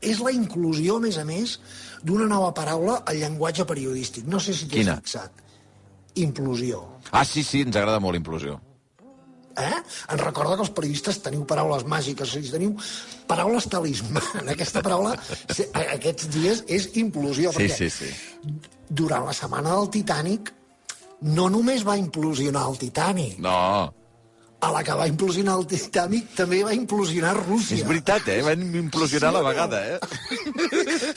és 0.00 0.20
la 0.24 0.32
inclusió, 0.34 0.96
a 0.96 1.04
més 1.04 1.18
a 1.18 1.24
més, 1.28 1.58
d'una 2.02 2.28
nova 2.30 2.52
paraula 2.56 3.02
al 3.06 3.18
llenguatge 3.20 3.66
periodístic. 3.68 4.26
No 4.30 4.40
sé 4.40 4.54
si 4.54 4.68
t'hi 4.68 4.82
Quina? 4.82 4.96
has 4.96 5.04
fixat. 5.04 5.44
Implosió. 6.18 6.82
Ah, 7.12 7.24
sí, 7.24 7.44
sí, 7.46 7.62
ens 7.66 7.76
agrada 7.76 8.00
molt 8.02 8.18
implosió. 8.18 8.58
Eh? 9.58 9.78
Ens 10.12 10.20
recorda 10.22 10.54
que 10.54 10.62
els 10.62 10.70
periodistes 10.74 11.18
teniu 11.22 11.42
paraules 11.48 11.84
màgiques, 11.90 12.30
sigui, 12.30 12.50
teniu 12.52 12.76
paraules 13.30 13.66
talismà. 13.70 14.22
Aquesta 14.54 14.82
paraula, 14.86 15.16
aquests 15.82 16.28
dies, 16.34 16.62
és 16.70 16.90
implosió. 17.02 17.50
Sí, 17.56 17.66
perquè 17.66 17.90
sí, 17.90 17.90
sí. 17.90 18.54
durant 18.88 19.26
la 19.26 19.34
setmana 19.34 19.74
del 19.74 19.90
Titanic 19.98 20.52
no 21.26 21.48
només 21.50 21.82
va 21.86 21.96
implosionar 21.98 22.68
el 22.70 22.78
Titanic, 22.78 23.38
No, 23.42 23.92
a 24.60 24.72
la 24.74 24.82
que 24.82 24.94
va 24.98 25.06
implosionar 25.06 25.54
el 25.60 25.66
Titanic 25.70 26.32
també 26.34 26.64
va 26.66 26.72
implosionar 26.74 27.36
Rússia. 27.36 27.76
és 27.78 27.84
veritat, 27.86 28.26
eh? 28.28 28.40
Van 28.42 28.62
implosionar 28.74 29.30
Sí 29.30 29.36
a 29.36 29.36
la 29.36 29.42
vegada, 29.46 29.82
eh? 29.86 29.98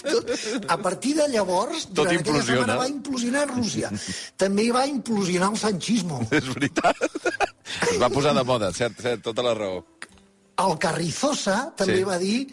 Tot, 0.03 0.29
a 0.67 0.77
partir 0.77 1.15
de 1.17 1.27
llavors, 1.33 1.87
Tot 1.87 1.95
durant 2.03 2.19
aquella 2.19 2.37
implosiona. 2.37 2.59
setmana 2.61 2.75
va 2.83 2.87
implosionar 2.87 3.47
Rússia. 3.49 3.89
També 4.37 4.67
va 4.71 4.85
implosionar 4.87 5.49
el 5.51 5.57
sanchismo. 5.57 6.21
És 6.31 6.51
veritat. 6.53 6.95
Es 7.91 7.97
va 8.01 8.09
posar 8.13 8.35
de 8.37 8.43
moda, 8.43 8.71
cert, 8.77 8.99
cert, 9.01 9.23
tota 9.25 9.41
la 9.45 9.55
raó. 9.57 9.81
El 10.61 10.77
Carrizosa 10.77 11.71
també 11.75 11.97
Sí. 11.97 12.03
va 12.03 12.17
dir 12.21 12.47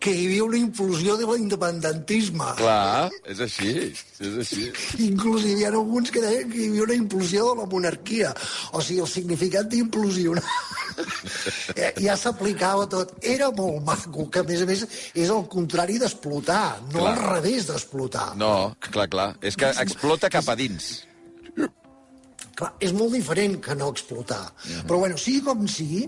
que 0.00 0.12
hi 0.12 0.26
havia 0.26 0.44
una 0.44 0.58
implosió 0.58 1.16
de 1.16 1.26
l'independentisme. 1.30 2.48
Clar, 2.58 3.08
és 3.32 3.40
així, 3.44 3.72
és 4.20 4.36
així. 4.42 4.66
Inclús 5.06 5.46
hi 5.46 5.54
havia 5.56 5.70
alguns 5.72 6.12
que 6.14 6.22
deien 6.24 6.50
que 6.52 6.60
hi 6.60 6.68
havia 6.70 6.84
una 6.86 6.98
implosió 6.98 7.48
de 7.50 7.62
la 7.62 7.68
monarquia. 7.72 8.32
O 8.72 8.82
sigui, 8.84 9.00
el 9.04 9.10
significat 9.10 9.70
d'implosionar 9.72 10.44
eh, 11.80 11.92
ja 12.02 12.16
s'aplicava 12.20 12.86
tot. 12.92 13.16
Era 13.24 13.50
molt 13.56 13.82
maco, 13.86 14.28
que 14.30 14.44
a 14.44 14.48
més 14.48 14.62
a 14.62 14.68
més 14.68 14.84
és 15.14 15.32
el 15.32 15.44
contrari 15.52 15.98
d'explotar, 16.02 16.64
no 16.92 17.00
Clar. 17.00 17.12
al 17.14 17.24
revés 17.36 17.68
d'explotar. 17.70 18.28
No, 18.40 18.54
clar, 18.90 19.08
clar. 19.12 19.30
És 19.40 19.58
que 19.58 19.72
explota 19.86 20.30
cap 20.32 20.48
a 20.52 20.58
dins. 20.58 20.92
Clar, 22.56 22.72
és 22.80 22.92
molt 22.96 23.16
diferent 23.16 23.58
que 23.64 23.74
no 23.76 23.90
explotar. 23.92 24.44
Però, 24.86 25.00
bueno, 25.02 25.18
sigui 25.20 25.42
com 25.44 25.66
sigui, 25.68 26.06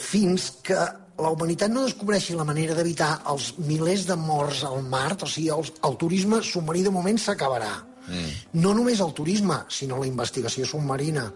fins 0.00 0.52
que 0.64 0.78
la 1.22 1.30
humanitat 1.32 1.70
no 1.72 1.84
descobreixi 1.86 2.34
la 2.38 2.44
manera 2.48 2.74
d'evitar 2.74 3.20
els 3.32 3.52
milers 3.58 4.06
de 4.08 4.16
morts 4.16 4.64
al 4.64 4.82
mar, 4.82 5.16
o 5.20 5.26
sigui, 5.26 5.48
el, 5.54 5.68
el 5.88 5.96
turisme 6.00 6.42
submarí 6.42 6.82
de 6.86 6.90
moment 6.94 7.18
s'acabarà. 7.20 7.72
Mm. 8.08 8.30
No 8.64 8.72
només 8.74 9.00
el 9.04 9.12
turisme, 9.14 9.60
sinó 9.68 9.98
la 10.00 10.06
investigació 10.08 10.66
submarina. 10.66 11.28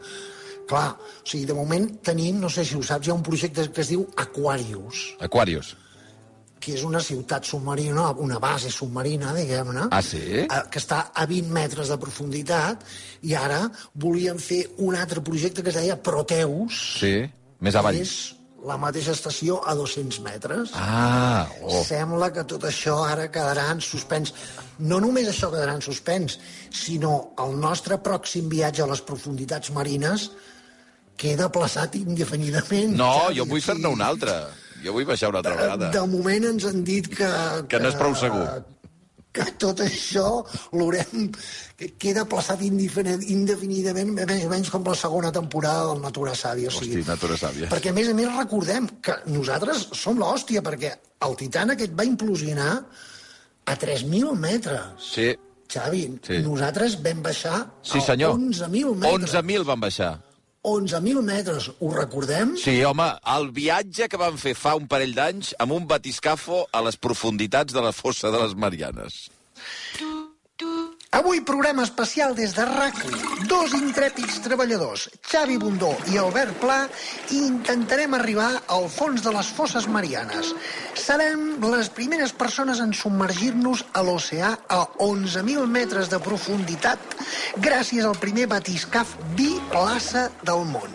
Clar, 0.67 0.91
o 0.97 1.27
sigui, 1.29 1.45
de 1.47 1.55
moment 1.55 1.89
tenim, 2.03 2.39
no 2.41 2.49
sé 2.49 2.65
si 2.65 2.75
ho 2.77 2.83
saps, 2.83 3.07
hi 3.07 3.11
ha 3.13 3.15
un 3.19 3.23
projecte 3.23 3.67
que 3.71 3.83
es 3.85 3.91
diu 3.93 4.07
Aquarius, 4.17 5.11
Aquarius. 5.21 5.75
que 6.65 6.73
és 6.73 6.83
una 6.89 7.01
ciutat 7.05 7.45
submarina, 7.45 8.07
una 8.25 8.39
base 8.41 8.71
submarina, 8.73 9.35
diguem-ne, 9.37 9.83
Ah, 9.93 10.01
sí? 10.01 10.23
eh, 10.41 10.47
que 10.73 10.79
està 10.81 11.11
a 11.13 11.27
20 11.29 11.51
metres 11.53 11.91
de 11.93 11.99
profunditat, 12.01 12.81
i 13.29 13.35
ara 13.37 13.67
volien 13.95 14.39
fer 14.41 14.71
un 14.79 14.97
altre 14.97 15.21
projecte 15.21 15.63
que 15.63 15.69
es 15.69 15.77
deia 15.77 15.99
Proteus, 16.03 16.79
Sí, 17.03 17.13
més 17.61 17.75
avall. 17.77 18.01
és 18.01 18.34
la 18.65 18.77
mateixa 18.81 19.13
estació 19.13 19.61
a 19.69 19.75
200 19.77 20.21
metres. 20.25 20.73
Ah, 20.75 21.47
oh. 21.63 21.83
Sembla 21.85 22.31
que 22.35 22.47
tot 22.49 22.65
això 22.69 22.97
ara 23.05 23.29
quedarà 23.33 23.69
en 23.75 23.83
suspens. 23.85 24.33
No 24.79 25.01
només 25.05 25.29
això 25.31 25.51
quedarà 25.53 25.77
en 25.77 25.85
suspens, 25.85 26.39
sinó 26.73 27.15
el 27.45 27.57
nostre 27.61 28.01
pròxim 28.03 28.49
viatge 28.53 28.85
a 28.85 28.91
les 28.91 29.05
profunditats 29.05 29.73
marines 29.77 30.31
queda 31.21 31.51
plaçat 31.53 31.95
indefinidament. 32.01 32.97
No, 32.99 33.13
Xavi, 33.29 33.39
jo 33.39 33.49
vull 33.53 33.65
fer-ne 33.65 33.91
una 33.93 34.11
altra. 34.11 34.39
Jo 34.85 34.93
vull 34.97 35.07
baixar 35.09 35.31
una 35.33 35.41
altra 35.41 35.57
vegada. 35.57 35.91
De 35.95 36.07
moment 36.11 36.51
ens 36.51 36.67
han 36.69 36.83
dit 36.85 37.09
que... 37.09 37.29
Que 37.71 37.81
no 37.81 37.93
és 37.93 38.01
prou 38.01 38.17
segur. 38.19 38.45
Que 39.35 39.45
tot 39.59 39.81
això 39.83 40.29
l'haurem... 40.73 41.31
que 41.75 41.89
queda 41.99 42.23
plaçat 42.31 42.61
indefinidament, 42.63 44.13
més 44.15 44.45
o 44.47 44.51
menys 44.53 44.71
com 44.71 44.85
la 44.87 44.95
segona 44.99 45.33
temporada 45.35 45.89
del 45.91 46.05
Natura 46.05 46.37
Sàvia. 46.39 46.71
O 46.71 46.75
sigui, 46.77 47.01
Hosti, 47.01 47.09
Natura 47.11 47.39
Sàvia. 47.41 47.71
Perquè, 47.73 47.91
a 47.91 47.97
més 47.97 48.11
a 48.13 48.15
més, 48.15 48.31
recordem 48.37 48.87
que 49.03 49.17
nosaltres 49.35 49.89
som 49.99 50.21
l'hòstia, 50.23 50.63
perquè 50.63 50.93
el 51.27 51.35
Titan 51.41 51.75
aquest 51.75 51.97
va 51.99 52.07
implosionar 52.07 52.71
a 53.67 53.75
3.000 53.81 54.37
metres. 54.39 55.11
Sí, 55.11 55.33
Xavi, 55.75 56.05
Sí. 56.23 56.39
nosaltres 56.45 56.99
vam 57.03 57.23
baixar 57.25 57.65
sí 57.83 57.99
a 57.99 58.07
senyor. 58.13 58.37
11.000 58.39 58.95
metres. 58.95 59.35
11.000 59.35 59.65
van 59.67 59.81
baixar. 59.81 60.13
11.000 60.65 61.21
metres, 61.21 61.69
ho 61.79 61.91
recordem? 61.93 62.55
Sí, 62.57 62.79
home, 62.89 63.07
el 63.35 63.51
viatge 63.53 64.09
que 64.09 64.21
van 64.21 64.39
fer 64.41 64.55
fa 64.57 64.73
un 64.79 64.89
parell 64.89 65.13
d'anys 65.17 65.53
amb 65.61 65.77
un 65.77 65.85
batiscafo 65.91 66.65
a 66.73 66.81
les 66.87 66.97
profunditats 66.97 67.77
de 67.77 67.85
la 67.85 67.93
fossa 67.93 68.33
de 68.33 68.41
les 68.41 68.57
Marianes. 68.57 69.27
Avui 71.25 71.41
programa 71.41 71.81
especial 71.89 72.35
des 72.37 72.53
de 72.53 72.65
rac 72.69 72.99
Dos 73.49 73.73
intrèpids 73.73 74.43
treballadors, 74.45 75.07
Xavi 75.25 75.55
Bundó 75.57 75.95
i 76.13 76.19
Albert 76.21 76.59
Pla, 76.61 76.83
i 77.33 77.39
intentarem 77.47 78.13
arribar 78.13 78.51
al 78.69 78.91
fons 78.93 79.25
de 79.25 79.33
les 79.33 79.49
fosses 79.57 79.87
marianes. 79.89 80.51
Serem 81.01 81.65
les 81.65 81.89
primeres 81.97 82.35
persones 82.37 82.83
en 82.85 82.93
submergir-nos 82.93 83.87
a 83.97 84.03
l'oceà 84.05 84.51
a 84.69 84.83
11.000 85.01 85.65
metres 85.65 86.13
de 86.13 86.21
profunditat 86.21 87.17
gràcies 87.57 88.05
al 88.05 88.21
primer 88.21 88.45
batiscaf 88.53 89.17
biplaça 89.39 90.27
del 90.45 90.69
món. 90.75 90.93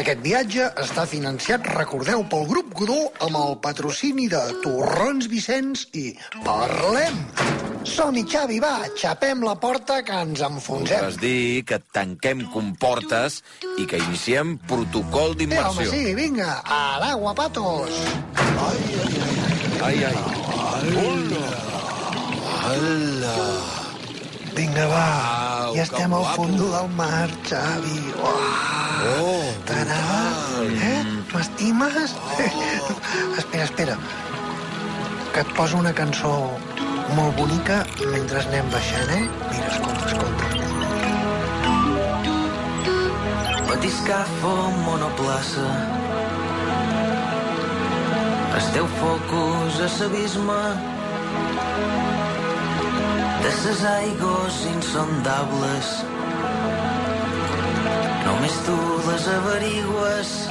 Aquest 0.00 0.24
viatge 0.24 0.70
està 0.80 1.04
financiat, 1.04 1.68
recordeu, 1.76 2.24
pel 2.32 2.48
grup 2.48 2.72
Godó 2.80 3.02
amb 3.28 3.36
el 3.44 3.58
patrocini 3.60 4.30
de 4.32 4.40
Torrons 4.64 5.28
Vicenç 5.28 5.84
i 5.92 6.14
Parlem. 6.48 7.69
Som-hi, 7.84 8.24
Xavi, 8.28 8.58
va, 8.60 8.74
xapem 8.96 9.40
la 9.42 9.54
porta 9.60 10.02
que 10.04 10.12
ens 10.12 10.40
enfonsem. 10.44 10.98
Voldràs 11.00 11.16
dir 11.20 11.62
que 11.68 11.78
tanquem 11.96 12.42
comportes 12.52 13.40
i 13.80 13.86
que 13.88 13.96
iniciem 14.04 14.58
protocol 14.68 15.32
Sí, 15.32 15.32
home, 15.32 15.38
d'immersió. 15.40 15.90
sí, 15.90 16.14
vinga, 16.14 16.50
a 16.64 16.98
l'aigua, 17.00 17.34
patos. 17.34 17.90
Ai, 19.80 20.04
ai. 20.04 20.16
Vinga, 24.54 24.86
va, 24.90 25.04
Au, 25.70 25.74
ja 25.76 25.82
estem 25.86 26.12
al 26.12 26.24
fons 26.36 26.60
del 26.60 26.88
mar, 26.98 27.28
Xavi. 27.48 28.00
Uah, 28.20 28.78
Oh, 29.00 29.54
T'agrada? 29.64 30.64
Eh? 30.84 31.04
M'estimes? 31.32 32.12
espera, 33.40 33.64
espera, 33.64 33.94
que 35.32 35.40
et 35.40 35.54
poso 35.56 35.78
una 35.78 35.94
cançó 35.96 36.34
molt 37.16 37.36
bonica 37.38 37.76
mentre 38.12 38.40
anem 38.42 38.66
baixant, 38.72 39.10
eh? 39.14 39.24
Mira, 39.50 39.68
escolta, 39.72 40.06
escolta. 40.10 40.44
Batiscafo, 43.68 44.54
monoplaça. 44.84 45.66
Esteu 48.58 48.86
focus 48.98 49.80
a 49.80 49.88
s'abisme 49.88 50.60
de 53.42 53.50
ses 53.62 53.84
aigües 53.94 54.62
insondables. 54.74 55.92
Només 58.26 58.62
tu 58.66 58.78
les 59.08 59.28
averigües. 59.38 60.49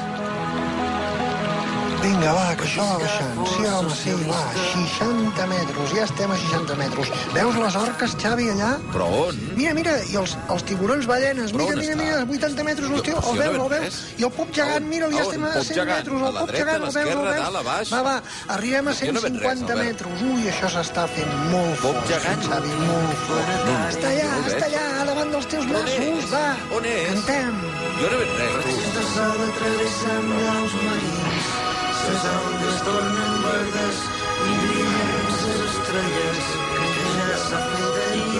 Vinga, 2.09 2.31
va, 2.33 2.45
que 2.57 2.65
això 2.65 2.85
va 2.89 2.95
baixant. 3.03 3.35
Sí, 3.53 3.65
home, 3.69 3.93
sí, 3.93 4.13
va, 4.25 4.39
60 4.73 5.45
metres, 5.51 5.91
ja 5.93 6.05
estem 6.07 6.31
a 6.33 6.37
60 6.41 6.77
metres. 6.79 7.11
Veus 7.35 7.57
les 7.61 7.75
orques, 7.77 8.15
Xavi, 8.23 8.47
allà? 8.55 8.69
Però 8.93 9.05
on? 9.27 9.37
Mira, 9.59 9.73
mira, 9.77 9.93
i 10.09 10.17
els, 10.17 10.33
els 10.49 10.65
tiburons 10.65 11.05
ballenes, 11.09 11.53
mira, 11.53 11.75
mira, 11.77 11.95
mira, 11.99 12.23
80 12.25 12.65
metres, 12.65 12.89
hòstia, 12.89 13.19
el 13.19 13.37
veus, 13.43 13.59
el 13.61 13.69
veus? 13.75 13.99
I 14.17 14.25
el 14.25 14.33
pop 14.39 14.49
gegant, 14.57 14.87
mira, 14.89 15.09
ja 15.13 15.21
estem 15.27 15.45
a 15.45 15.51
Pop 15.53 15.67
100 15.69 15.77
gegant? 15.77 16.01
metres, 16.01 16.23
A 16.23 16.31
el 16.31 16.33
la 16.33 16.41
pop 16.41 16.49
dreta, 16.49 16.65
gegant, 16.65 16.81
a 16.81 16.89
el 16.89 16.89
veus, 16.89 16.95
el 16.95 17.05
l'esquerra, 17.05 17.29
veus? 17.29 17.43
dalt, 17.45 17.59
a 17.59 17.63
baix? 17.69 17.93
Va, 17.93 18.01
va, 18.09 18.15
arribem 18.57 18.89
a 18.89 18.97
Jo 18.99 19.13
no 19.13 19.23
veig 19.27 19.37
res, 19.37 19.45
150 19.45 19.73
Albert. 19.77 19.85
metres. 19.85 20.25
Ui, 20.33 20.49
això 20.53 20.71
s'està 20.75 21.05
fent 21.13 21.37
molt 21.53 21.77
Pop 21.85 21.93
fort, 21.99 22.09
gegant? 22.09 22.43
Xavi, 22.49 22.73
molt 22.89 23.23
fort. 23.29 23.53
Està 23.93 24.09
allà, 24.15 24.29
està 24.49 24.65
allà, 24.71 24.83
davant 25.13 25.31
dels 25.37 25.49
teus 25.53 25.69
és? 25.69 26.29
va. 26.33 26.45
On 26.73 26.89
és? 26.89 27.07
Cantem. 27.13 27.61
Jo 28.01 28.09
no 28.09 28.17
veig 28.23 28.35
res, 28.41 28.59
tu. 28.65 28.75
De 28.97 29.07
sol 29.13 29.41
atravessen 29.45 30.29
blaus 30.33 30.75
marins, 30.85 31.49
ses 32.09 32.25
algues 32.29 32.77
tornen 32.85 33.33
verdes 33.43 33.97
i 34.49 34.53
brillen 34.61 35.27
ses 35.41 35.59
estrelles, 35.67 36.47
que 36.71 37.11
ja 37.17 37.37
s'ha 37.43 37.59
fet 37.73 37.99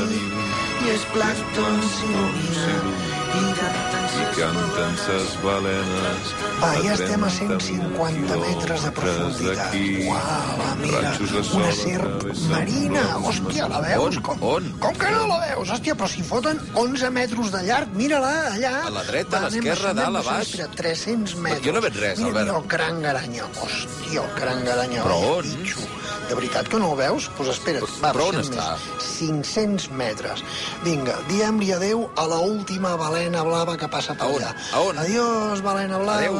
nit, 0.10 0.40
i 0.86 0.94
el 0.96 1.06
plàncton 1.14 1.78
s'il·lumina, 1.94 3.09
i 3.30 4.24
canten 4.36 4.96
ses 4.98 5.34
balenes 5.44 6.32
Va, 6.60 6.70
ja 6.84 6.96
estem 6.96 7.24
a 7.24 7.30
30.000 7.30 7.60
150 7.60 8.38
metres 8.42 8.84
de 8.84 8.92
profunditat. 8.98 9.76
Uau, 10.10 10.66
mira, 10.82 11.14
una 11.56 11.70
serp 11.78 12.26
marina. 12.52 13.04
Hòstia, 13.22 13.70
la 13.72 13.80
veus? 13.86 14.18
On? 14.18 14.24
Com, 14.28 14.44
On? 14.56 14.68
com 14.84 14.98
que 15.00 15.12
no 15.14 15.22
la 15.30 15.38
veus? 15.46 15.72
Hòstia, 15.76 15.96
però 16.00 16.10
si 16.12 16.26
foten 16.26 16.60
11 16.84 17.12
metres 17.16 17.54
de 17.56 17.64
llarg, 17.70 17.94
mira-la, 17.96 18.34
allà. 18.58 18.74
A 18.90 18.94
la 18.98 19.06
dreta, 19.08 19.38
a 19.38 19.46
Va, 19.46 19.54
anem 19.54 19.64
l'esquerra, 19.70 19.94
dalt, 20.02 20.20
a 20.20 20.26
baix. 20.28 20.50
Espera, 20.50 20.68
300 20.82 21.36
metres. 21.46 21.64
jo 21.70 21.78
no 21.78 21.86
veig 21.86 21.96
res, 22.02 22.20
mira, 22.20 22.28
Albert. 22.34 22.50
Mira 22.50 22.60
el 22.60 22.68
cranc 22.76 23.10
aranya. 23.14 23.48
Hòstia, 23.64 24.26
el 24.26 24.36
cranc 24.42 24.74
aranya. 24.76 25.08
Però 25.08 25.20
on? 25.38 25.56
bitxo. 25.62 25.88
De 26.30 26.36
veritat 26.38 26.68
que 26.70 26.78
no 26.78 26.92
el 26.94 26.98
veus? 27.00 27.26
Doncs 27.26 27.38
pues 27.40 27.50
espera't, 27.56 27.86
va, 28.04 28.12
Però 28.14 28.28
on 28.30 28.38
està? 28.38 28.66
més. 28.78 29.08
500 29.20 29.88
metres. 29.98 30.44
Vinga, 30.86 31.16
diem-li 31.28 31.72
adeu 31.74 32.04
a 32.22 32.28
la 32.30 32.38
última 32.46 32.92
balena 33.02 33.42
blava 33.48 33.74
que 33.82 33.88
passa 33.90 34.14
per 34.14 34.28
A 34.28 34.30
on? 34.30 34.36
allà. 34.44 34.52
A 34.78 34.80
on? 34.86 35.00
Adiós, 35.02 35.64
balena 35.66 35.98
blava. 35.98 36.20
Adéu. 36.20 36.36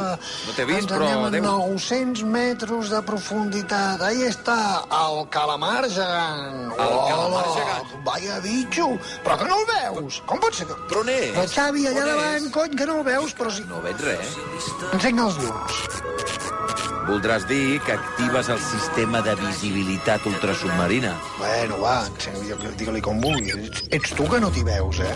No 0.46 0.54
t'he 0.56 0.64
vist, 0.68 0.78
Ens 0.84 0.92
però 0.92 1.08
anem 1.08 1.24
a 1.24 1.26
adéu. 1.32 1.42
900 1.74 2.22
metres 2.22 2.90
de 2.94 3.02
profunditat. 3.02 4.00
Ahí 4.06 4.22
està, 4.28 4.58
el 5.00 5.26
calamar 5.34 5.82
gegant. 5.90 6.70
El 6.70 6.94
calamar 7.10 7.44
Hola, 7.50 7.56
gegant. 7.58 8.04
Vaya 8.06 8.38
bitxo. 8.46 8.88
Però 9.26 9.36
que 9.42 9.50
no 9.50 9.58
el 9.58 9.66
veus? 9.74 10.22
Com 10.26 10.38
pot 10.38 10.54
ser 10.54 10.68
que... 10.70 10.78
Però 10.88 11.02
on 11.02 11.08
és? 11.10 11.34
El 11.36 11.48
Xavi, 11.50 11.86
allà 11.90 12.06
On 12.06 12.12
davant, 12.14 12.46
és? 12.46 12.52
cony, 12.54 12.76
que 12.78 12.86
no 12.86 13.00
el 13.02 13.04
veus, 13.10 13.34
però 13.34 13.50
si... 13.50 13.66
No 13.66 13.82
veig 13.82 13.98
res. 14.06 14.38
Encenga 14.94 15.26
els 15.26 15.42
llums. 15.42 15.82
Voldràs 17.08 17.46
dir 17.48 17.80
que 17.86 17.94
actives 17.96 18.48
el 18.52 18.60
sistema 18.60 19.22
de 19.24 19.34
visibilitat 19.40 20.26
ultrasubmarina. 20.26 21.14
Bueno, 21.38 21.80
va, 21.82 22.04
digue-li 22.78 23.00
com 23.04 23.20
vulguis. 23.24 23.56
Ets, 23.56 23.86
ets 23.98 24.14
tu 24.18 24.28
que 24.30 24.40
no 24.42 24.50
t'hi 24.54 24.64
veus, 24.66 25.00
eh? 25.00 25.14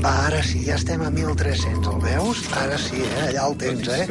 Ara 0.00 0.40
sí, 0.42 0.62
ja 0.64 0.78
estem 0.80 1.02
a 1.04 1.10
1.300, 1.12 1.84
el 1.92 2.00
veus? 2.00 2.42
Ara 2.56 2.78
sí, 2.80 3.02
eh? 3.04 3.24
Allà 3.28 3.46
el 3.50 3.56
tens, 3.60 3.88
eh? 3.92 4.06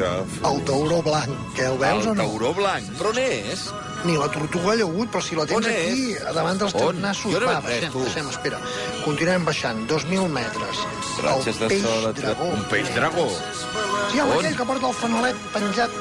El 0.45 0.59
tauró 0.67 1.01
blanc, 1.05 1.31
que 1.57 1.65
el 1.65 1.79
veus 1.81 2.05
el 2.05 2.11
o 2.11 2.15
no? 2.15 2.27
tauró 2.27 2.53
blanc. 2.53 2.91
Però 2.99 3.09
on 3.09 3.21
és? 3.23 3.63
Ni 4.05 4.13
la 4.15 4.29
tortuga 4.31 4.77
llagut, 4.79 5.09
però 5.11 5.21
si 5.25 5.35
la 5.35 5.47
tens 5.49 5.57
On 5.57 5.65
és? 5.71 5.89
aquí, 5.89 6.13
a 6.29 6.33
davant 6.37 6.61
dels 6.61 6.75
teus 6.77 7.01
nassos. 7.01 7.33
Jo 7.33 7.41
no 7.41 7.49
Va, 7.49 7.57
baixem, 7.65 7.95
baixem, 7.97 8.29
espera. 8.31 8.61
Continuem 9.03 9.49
baixant, 9.49 9.81
2.000 9.89 10.29
metres. 10.37 10.85
Ratxes 11.23 11.59
de 11.59 11.81
sol... 11.81 12.13
dragó. 12.13 12.51
Un 12.55 12.63
peix 12.71 12.93
dragó. 12.95 13.27
Sí, 14.09 14.19
home, 14.19 14.31
On? 14.31 14.39
aquell 14.39 14.55
que 14.57 14.65
porta 14.71 14.87
el 14.89 14.95
fanalet 15.01 15.43
penjat 15.53 15.97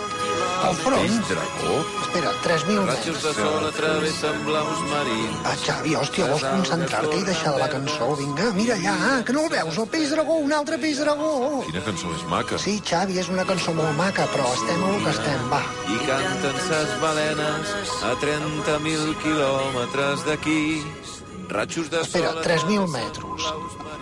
al 0.64 0.74
front. 0.74 1.02
Peix 1.02 1.18
dragó? 1.28 1.74
Espera, 2.02 2.30
3.000 2.44 2.86
Ratxos 2.88 3.18
metres. 3.18 3.24
de 3.24 3.32
sol 3.42 3.66
atravessen 3.68 4.38
blaus 4.46 4.80
marins. 4.90 5.40
Ah, 5.44 5.56
Xavi, 5.64 5.94
hòstia, 5.98 6.28
vols 6.30 6.46
concentrar-te 6.46 7.18
i 7.18 7.26
deixar 7.28 7.52
de 7.54 7.62
la 7.62 7.68
cançó? 7.74 8.08
Vinga, 8.18 8.48
mira 8.56 8.78
ja, 8.80 8.94
ah, 9.10 9.18
que 9.26 9.36
no 9.36 9.44
el 9.44 9.52
veus, 9.52 9.78
el 9.78 9.88
peix 9.92 10.14
dragó, 10.14 10.38
un 10.46 10.54
altre 10.56 10.78
peix 10.82 11.02
dragó. 11.04 11.32
Quina 11.68 11.82
cançó 11.86 12.10
més 12.14 12.24
maca. 12.32 12.58
Sí, 12.62 12.78
Xavi, 12.90 13.18
és 13.22 13.28
una 13.34 13.44
cançó 13.48 13.74
molt 13.76 13.94
maca, 14.00 14.26
però 14.32 14.48
estem 14.54 14.86
al 14.88 14.98
que 15.04 15.12
estem, 15.16 15.44
va. 15.52 15.62
I 15.94 16.00
canten 16.08 16.62
ses 16.68 16.96
balenes 17.04 17.76
a 18.08 18.14
30.000 18.24 19.14
quilòmetres 19.22 20.26
d'aquí. 20.26 20.62
Ratxos 21.48 21.88
de 21.88 22.02
Espera, 22.04 22.32
sol... 22.32 22.42
3.000 22.44 22.88
metres. 22.92 23.52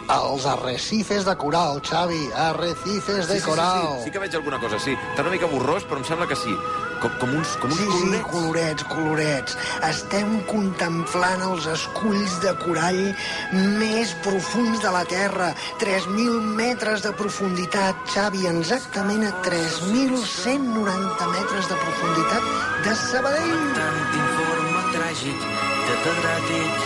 Els 0.07 0.45
arrecifes 0.47 1.25
de 1.27 1.35
coral, 1.37 1.81
Xavi, 1.83 2.29
arrecifes 2.39 3.27
de 3.27 3.35
sí, 3.35 3.41
sí, 3.41 3.47
coral. 3.47 3.81
sí, 3.83 3.87
sí, 3.99 4.05
sí 4.05 4.11
que 4.15 4.21
veig 4.23 4.35
alguna 4.39 4.61
cosa, 4.63 4.79
sí. 4.79 4.93
Està 5.11 5.25
una 5.25 5.33
mica 5.35 5.49
borrós, 5.51 5.83
però 5.83 5.99
em 5.99 6.05
sembla 6.07 6.29
que 6.31 6.37
sí. 6.39 6.55
Com, 7.03 7.11
com 7.21 7.33
uns, 7.37 7.57
com 7.61 7.69
uns 7.69 7.77
Sí, 7.77 7.85
sí, 7.85 7.91
colorets. 7.91 8.31
colorets, 8.31 8.85
colorets. 8.89 9.57
Estem 9.85 10.31
contemplant 10.49 11.43
els 11.45 11.67
esculls 11.69 12.39
de 12.41 12.55
corall 12.63 13.03
més 13.83 14.15
profuns 14.25 14.81
de 14.81 14.93
la 14.95 15.03
Terra. 15.11 15.51
3.000 15.83 16.39
metres 16.57 17.03
de 17.05 17.13
profunditat, 17.13 17.99
Xavi, 18.15 18.47
exactament 18.47 19.27
a 19.27 19.35
3.190 19.43 21.29
metres 21.35 21.69
de 21.69 21.77
profunditat 21.83 22.43
de 22.87 22.95
Sabadell. 22.95 23.59
Tant 23.77 24.01
informe 24.23 24.87
tràgic, 24.95 25.45
catedràtic, 25.91 26.85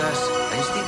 a 0.00 0.56
institut... 0.56 0.79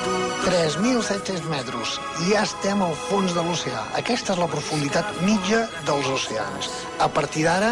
3.700 0.43 1.47
metres. 1.51 1.97
I 2.25 2.33
ja 2.33 2.43
estem 2.47 2.83
al 2.85 2.95
fons 3.09 3.35
de 3.37 3.43
l'oceà. 3.47 3.83
Aquesta 3.99 4.35
és 4.35 4.41
la 4.43 4.49
profunditat 4.51 5.07
mitja 5.27 5.61
dels 5.87 6.09
oceans. 6.17 6.71
A 7.03 7.09
partir 7.09 7.45
d'ara, 7.47 7.71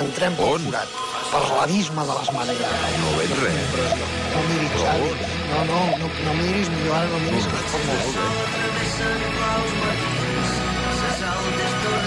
entrem 0.00 0.32
pel 0.38 0.56
On? 0.56 0.62
forat, 0.66 0.90
per 1.30 1.42
l'abisme 1.52 2.02
de 2.08 2.14
les 2.20 2.30
marees. 2.38 2.76
No 3.04 3.08
veig 3.20 3.32
res. 3.42 3.56
No 4.34 4.40
miris, 4.50 4.74
Xavi. 4.82 5.10
No, 5.52 5.60
no, 5.70 5.80
no, 6.02 6.06
no 6.26 6.32
miris, 6.42 6.68
millor 6.76 6.94
ara 7.00 7.08
no 7.14 7.18
miris, 7.28 7.46
que 7.52 7.56
es 7.62 7.66
pot 7.72 7.82
molt. 7.92 8.14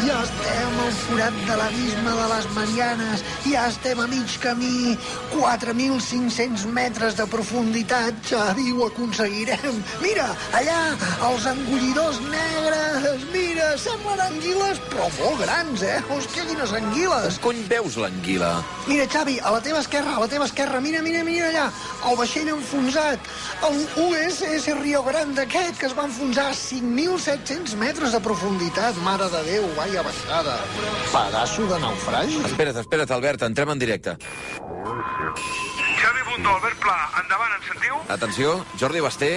Ja 0.06 0.20
estem 0.24 0.78
al 0.80 0.92
forat 1.04 1.38
de 1.48 1.56
l'abisme 1.60 2.12
de 2.16 2.28
les 2.32 2.46
Marianes. 2.56 3.24
Ja 3.44 3.66
estem 3.68 4.00
a 4.00 4.08
mig 4.08 4.36
camí. 4.44 4.96
4.500 5.34 6.66
metres 6.72 7.18
de 7.18 7.26
profunditat. 7.28 8.16
Xavi, 8.30 8.72
ho 8.72 8.86
aconseguirem. 8.88 9.82
Mira, 10.04 10.30
allà, 10.56 10.80
els 11.30 11.48
engollidors 11.52 12.22
negres. 12.30 13.26
Mira, 13.34 13.74
semblen 13.82 14.24
anguiles, 14.24 14.80
però 14.92 15.10
molt 15.18 15.44
grans, 15.44 15.84
eh? 15.84 16.00
Hòstia, 16.10 16.48
quines 16.48 16.74
anguiles. 16.80 17.40
On 17.40 17.44
cony 17.50 17.62
veus 17.72 18.00
l'anguila? 18.00 18.54
Mira, 18.88 19.08
Xavi, 19.12 19.38
a 19.44 19.52
la 19.54 19.62
teva 19.66 19.84
esquerra, 19.84 20.16
a 20.16 20.24
la 20.24 20.30
teva 20.32 20.48
esquerra, 20.48 20.80
mira, 20.82 21.04
mira, 21.06 21.26
mira 21.28 21.52
allà, 21.52 21.68
el 22.10 22.18
vaixell 22.20 22.50
enfonsat, 22.56 23.28
el 23.68 23.82
USS 24.06 24.74
Rio 24.80 25.04
Grande 25.04 25.44
aquest, 25.44 25.78
que 25.82 25.90
es 25.90 25.96
va 25.98 26.08
enfonsar 26.08 26.50
a 26.54 26.56
5.700 26.58 27.76
metres 27.84 28.16
de 28.16 28.24
profunditat, 28.24 28.98
mare 29.06 29.30
de 29.34 29.44
Déu, 29.50 29.68
vaya 29.90 30.04
baixada. 30.04 30.56
Pedaço 31.12 31.66
de 31.68 31.80
naufragi. 31.80 32.38
Espera't, 32.46 32.78
espera't, 32.80 33.12
Albert, 33.12 33.42
entrem 33.44 33.70
en 33.70 33.80
directe. 33.80 34.18
Xavi 36.02 36.22
Bundó, 36.30 36.50
Albert 36.50 36.78
Pla, 36.80 36.98
endavant, 37.24 37.56
ens 37.58 37.66
sentiu? 37.74 37.96
Atenció, 38.08 38.66
Jordi 38.78 39.02
Basté. 39.02 39.32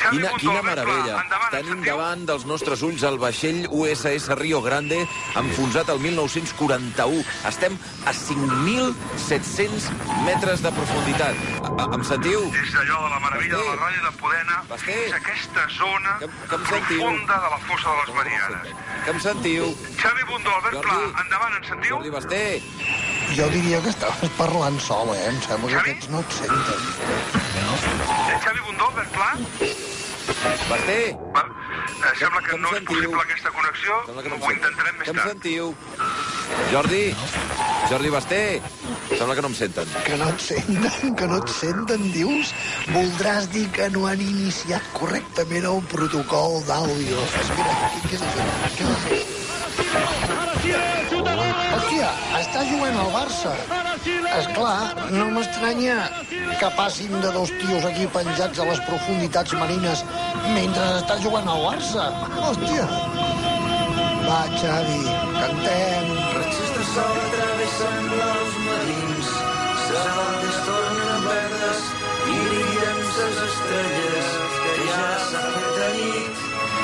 Quina, 0.00 0.30
quina 0.40 0.60
Pla, 0.60 0.62
meravella. 0.62 1.24
Tenim 1.52 1.82
davant 1.84 2.22
dels 2.26 2.44
nostres 2.48 2.80
ulls 2.86 3.02
el 3.04 3.18
vaixell 3.20 3.66
USS 3.68 4.30
Rio 4.38 4.60
Grande, 4.64 5.02
enfonsat 5.36 5.88
el 5.92 6.00
1941. 6.00 7.20
Estem 7.50 7.76
a 8.06 8.12
5.700 8.16 9.90
metres 10.24 10.62
de 10.64 10.72
profunditat. 10.72 11.36
A, 11.76 11.86
em 11.96 12.04
sentiu? 12.04 12.46
És 12.62 12.74
allò 12.82 12.98
de 13.04 13.10
la 13.14 13.20
meravella 13.26 13.56
de 13.60 13.64
la 13.68 13.76
ratlla 13.76 14.02
de 14.10 14.12
poder 14.20 14.40
anar 14.46 14.62
Basté. 14.68 14.96
fins 14.96 15.12
a 15.12 15.16
aquesta 15.20 15.66
zona 15.76 16.16
Que- 16.18 16.28
que 16.48 16.54
em 16.54 16.62
profunda 16.70 17.34
de 17.44 17.50
la 17.54 17.60
fossa 17.68 17.88
de 17.90 17.96
les 18.00 18.14
Marianes. 18.16 18.74
Que 19.04 19.10
em 19.10 19.20
sentiu? 19.20 19.64
Xavi 20.00 20.24
Bundó, 20.28 20.50
Albert 20.56 20.80
Pla, 20.82 20.94
Jordi. 20.94 21.20
endavant, 21.24 21.54
ens 21.56 21.66
sentiu? 21.68 21.88
Jordi 21.96 22.10
Basté. 22.10 22.62
Jo 23.36 23.46
diria 23.52 23.80
que 23.84 23.90
estaves 23.94 24.30
parlant 24.38 24.78
sol, 24.82 25.12
eh? 25.14 25.28
Em 25.30 25.38
sembla 25.44 25.70
que 25.70 25.78
aquests 25.80 26.08
no 26.10 26.20
et 26.24 26.32
senten. 26.38 26.80
Eh, 27.30 28.38
Xavi 28.44 28.60
Bundó, 28.66 28.88
Albert 28.90 29.10
Pla? 29.14 29.30
Basté. 30.70 30.98
Va, 31.34 31.42
eh, 31.44 32.12
sembla 32.18 32.40
que 32.40 32.50
Que 32.50 32.56
em 32.56 32.62
no 32.62 32.72
és 32.76 32.82
possible 32.88 33.20
aquesta 33.22 33.50
connexió. 33.56 33.98
Que 34.06 34.12
no 34.28 34.36
em 34.36 34.42
Ho 34.42 34.52
intentarem 34.52 34.96
més 34.98 35.04
Que 35.04 35.10
em 35.10 35.16
tard. 35.16 35.28
sentiu? 35.30 35.74
Jordi. 36.72 37.02
Jordi 37.90 38.10
Basté. 38.10 38.62
Sembla 39.16 39.34
que 39.34 39.42
no 39.42 39.48
em 39.48 39.54
senten. 39.54 39.86
Que 40.04 40.16
no 40.16 40.28
et 40.28 40.40
senten, 40.40 41.14
que 41.16 41.26
no 41.26 41.36
et 41.42 41.48
senten, 41.48 42.12
dius? 42.12 42.54
Voldràs 42.94 43.48
dir 43.54 43.68
que 43.70 43.90
no 43.90 44.06
han 44.06 44.20
iniciat 44.20 44.82
correctament 44.92 45.64
el 45.64 45.82
protocol 45.94 46.60
d'àudio. 46.66 47.22
Espera, 47.44 47.92
què 48.08 48.14
és 48.14 48.22
això? 48.22 48.50
Què 48.76 48.84
és 48.84 48.90
això? 48.90 49.49
Hòstia, 51.70 52.08
està 52.36 52.62
jugant 52.68 52.96
al 53.00 53.10
Barça. 53.14 53.52
És 54.36 54.48
clar, 54.56 55.08
no 55.14 55.28
m'estranya 55.32 55.96
que 56.60 56.68
passin 56.76 57.14
de 57.22 57.30
dos 57.36 57.52
tios 57.62 57.86
aquí 57.88 58.04
penjats 58.12 58.60
a 58.60 58.66
les 58.68 58.82
profunditats 58.88 59.54
marines 59.60 60.04
mentre 60.52 60.84
està 60.98 61.16
jugant 61.24 61.48
al 61.48 61.64
Barça. 61.64 62.10
Hòstia. 62.42 62.84
Va, 64.26 64.42
Xavi, 64.60 65.00
cantem. 65.38 66.12
Ratxes 66.36 66.70
de 66.76 66.84
sol 66.92 67.16
travessen 67.32 67.96
blaus 68.12 68.54
marins, 68.66 69.32
ses 69.86 70.04
altes 70.12 70.56
tornen 70.68 71.26
verdes 71.30 71.80
i 72.28 72.38
brillen 72.44 72.98
ses 73.16 73.36
estrelles, 73.48 74.09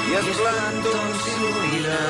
I 0.06 0.14
els 0.14 0.28
plànctons 0.38 1.22
s'il·lumina 1.24 2.02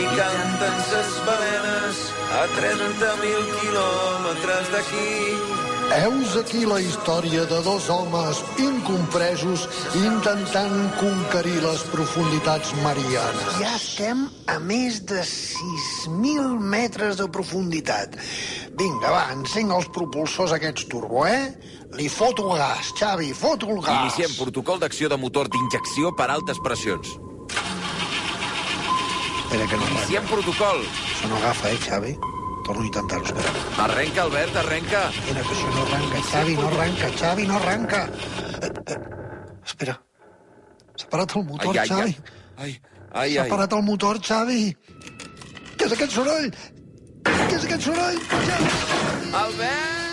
i 0.00 0.04
canten 0.16 0.78
ses 0.88 1.10
balenes 1.26 2.00
a 2.38 2.46
30.000 2.56 3.52
quilòmetres 3.58 4.72
d'aquí. 4.72 5.64
Heus 5.92 6.32
aquí 6.40 6.62
la 6.64 6.78
història 6.80 7.44
de 7.44 7.58
dos 7.66 7.90
homes 7.92 8.40
incompresos 8.58 9.66
intentant 10.00 10.78
conquerir 10.96 11.58
les 11.62 11.84
profunditats 11.92 12.72
marianes. 12.80 13.58
Ja 13.60 13.74
estem 13.76 14.24
a 14.48 14.56
més 14.64 15.02
de 15.04 15.20
6.000 15.20 16.56
metres 16.58 17.20
de 17.20 17.28
profunditat. 17.28 18.16
Vinga, 18.80 19.12
va, 19.12 19.26
encenga 19.36 19.76
els 19.76 19.90
propulsors 19.92 20.56
aquests 20.56 20.88
turbo, 20.88 21.26
eh? 21.28 21.52
Li 21.94 22.08
foto 22.08 22.48
el 22.48 22.58
gas, 22.58 22.90
Xavi, 22.96 23.30
foto 23.36 23.68
el 23.68 23.84
gas. 23.84 24.08
Iniciem 24.08 24.34
protocol 24.40 24.80
d'acció 24.82 25.12
de 25.12 25.20
motor 25.20 25.52
d'injecció 25.52 26.16
per 26.16 26.32
altes 26.32 26.58
pressions. 26.64 27.12
Espera, 29.54 29.70
que 29.70 29.76
no 29.76 29.84
arrenca. 29.84 30.00
Iniciem 30.02 30.24
protocol. 30.26 30.80
Això 30.82 31.28
no 31.30 31.36
agafa, 31.36 31.70
eh, 31.70 31.78
Xavi? 31.78 32.12
Torno 32.66 32.82
a 32.82 32.86
intentar-ho, 32.86 33.24
espera. 33.24 33.50
Arrenca, 33.84 34.22
Albert, 34.22 34.56
arrenca. 34.56 35.02
Espera, 35.10 35.42
que 35.42 35.54
això 35.54 35.68
no 35.74 35.82
arranca, 35.84 36.22
Xavi, 36.30 36.56
no 36.56 36.66
arranca, 36.66 37.10
Xavi, 37.20 37.46
no 37.46 37.56
arranca. 37.60 38.00
Eh, 38.62 38.72
eh, 38.86 38.98
espera. 39.64 40.00
S'ha 40.96 41.08
parat 41.08 41.36
el 41.36 41.44
motor, 41.44 41.70
Ai, 41.70 41.78
ai, 41.78 41.88
Xavi. 41.88 42.16
ai. 42.56 42.80
Ai, 43.12 43.30
ai, 43.30 43.34
S'ha 43.36 43.48
parat 43.54 43.72
el 43.78 43.82
motor, 43.82 44.18
Xavi. 44.18 44.62
Què 45.76 45.86
és 45.86 45.92
aquest 45.92 46.18
soroll? 46.18 46.50
Què 47.22 47.54
és 47.54 47.64
aquest 47.68 47.82
soroll? 47.82 48.18
Xavi? 48.34 49.34
Albert! 49.44 50.03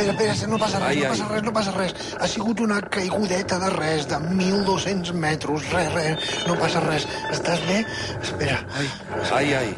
Espera, 0.00 0.32
espera, 0.32 0.50
no 0.50 0.58
passa 0.58 0.78
res, 0.78 0.88
Ai, 0.88 0.96
no 0.96 1.04
ai. 1.04 1.10
passa 1.10 1.28
res, 1.28 1.42
no 1.42 1.52
passa 1.52 1.72
res. 1.76 1.94
Ha 2.20 2.28
sigut 2.28 2.60
una 2.60 2.80
caigudeta 2.80 3.58
de 3.58 3.70
res, 3.70 4.06
de 4.08 4.16
1.200 4.16 5.12
metres, 5.12 5.70
res, 5.72 5.92
res, 5.94 6.30
no 6.46 6.56
passa 6.58 6.80
res. 6.80 7.06
Estàs 7.30 7.60
bé? 7.68 7.84
Espera, 8.22 8.60
Ai, 9.32 9.52
ai. 9.54 9.74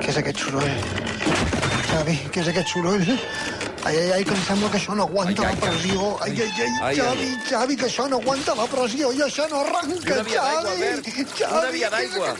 què 0.00 0.08
és 0.14 0.16
aquest 0.22 0.38
soroll? 0.38 0.70
Xavi, 1.90 2.16
què 2.32 2.40
és 2.44 2.48
aquest 2.52 2.68
soroll? 2.68 3.06
Ai, 3.82 3.96
ai, 3.96 4.10
ai, 4.12 4.24
que 4.28 4.34
em 4.36 4.40
sembla 4.44 4.68
que 4.70 4.76
això 4.76 4.94
no 4.94 5.04
aguanta 5.08 5.40
Ai, 5.42 5.48
ai, 5.48 5.54
la 5.56 5.60
pressió. 5.66 6.08
Ai, 6.20 6.34
ai, 6.36 6.50
ai, 6.60 6.72
Ai, 6.90 6.96
Xavi, 6.98 7.28
Xavi, 7.48 7.76
que 7.80 7.86
això 7.88 8.04
no 8.12 8.18
aguanta 8.20 8.54
la 8.54 8.66
pressió 8.68 9.10
i 9.16 9.22
això 9.24 9.46
no 9.50 9.62
arranca, 9.64 10.14
Una 10.18 10.22
via 10.28 10.42
d'aigua, 10.42 10.60
Xavi. 10.60 10.82
Albert, 10.84 11.08
Xavi, 11.38 11.58
una 11.60 11.70
via 11.70 11.90
d'aigua. 11.90 12.34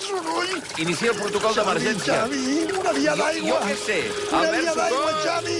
Inicia 0.84 1.10
el 1.10 1.16
protocol 1.16 1.54
d'emergència. 1.56 2.12
Xavi, 2.20 2.68
una 2.78 2.92
via 2.92 3.14
Jo- 3.16 3.22
d'aigua. 3.24 3.48
jo 3.48 3.66
què 3.70 3.76
sé, 3.86 3.98
Una 4.28 4.38
Albert, 4.42 4.60
via 4.62 4.74
d'aigua. 4.74 5.12
Xavi. 5.24 5.58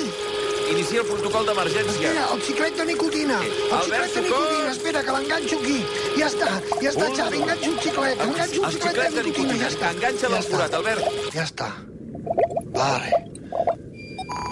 Inicia 0.71 1.01
el 1.03 1.07
protocol 1.09 1.47
d'emergència. 1.49 2.11
Espera, 2.11 2.27
el 2.35 2.43
xiclet 2.47 2.77
de 2.79 2.85
nicotina. 2.91 3.39
El 3.43 3.73
Albert, 3.77 4.05
xiclet 4.07 4.15
de 4.15 4.29
socors. 4.29 4.51
nicotina. 4.51 4.71
Espera, 4.75 5.03
que 5.07 5.13
l'enganxo 5.17 5.57
aquí. 5.59 5.79
Ja 6.19 6.27
està, 6.31 6.51
ja 6.83 6.91
està, 6.93 7.07
Un, 7.09 7.17
Xavi. 7.17 7.41
Enganxo 7.43 7.71
un 7.71 7.79
xiclet. 7.85 8.15
Els- 8.21 8.29
Enganxo 8.29 8.61
un 8.61 8.67
els 8.69 8.75
xiclet 8.75 8.93
xiclets 8.95 9.15
de 9.15 9.21
de 9.21 9.27
nicotina. 9.29 9.53
nicotina. 9.53 9.65
Ja 9.65 9.71
està. 9.75 9.91
Enganxa'l 9.97 10.31
ja 10.31 10.37
al 10.37 10.49
forat, 10.53 10.75
Albert. 10.75 11.05
Ja 11.35 11.45
està. 11.49 11.69
Vale. 12.79 13.11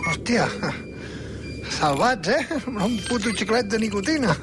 Hòstia. 0.09 0.49
Salvats, 1.79 2.29
eh? 2.29 2.43
Un 2.89 2.99
puto 3.09 3.31
xiclet 3.39 3.67
de 3.71 3.79
nicotina. 3.79 4.37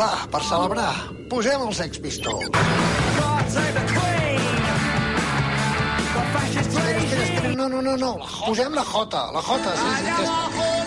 Va, 0.00 0.10
per 0.32 0.40
celebrar, 0.42 0.92
posem 1.30 1.60
el 1.68 1.74
Sex 1.74 1.98
Pistols. 2.02 2.48
Espera, 3.46 3.82
No, 7.56 7.68
no, 7.68 7.82
no, 7.82 7.96
no. 7.96 8.12
Posem 8.46 8.72
la 8.74 8.84
J, 8.84 9.26
la 9.32 9.42
J. 9.42 9.74
Sí, 9.76 9.90
sí, 9.98 10.16
que 10.16 10.22
és... 10.22 10.81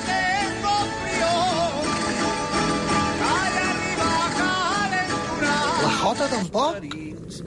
canta, 6.15 6.35
tampoc? 6.35 6.75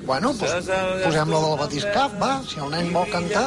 Bueno, 0.04 0.33
doncs 0.35 0.66
posem 1.04 1.31
la 1.31 1.40
del 1.40 1.54
batiscaf, 1.61 2.14
va, 2.20 2.31
si 2.48 2.59
el 2.61 2.70
nen 2.72 2.88
vol 2.92 3.07
cantar. 3.12 3.44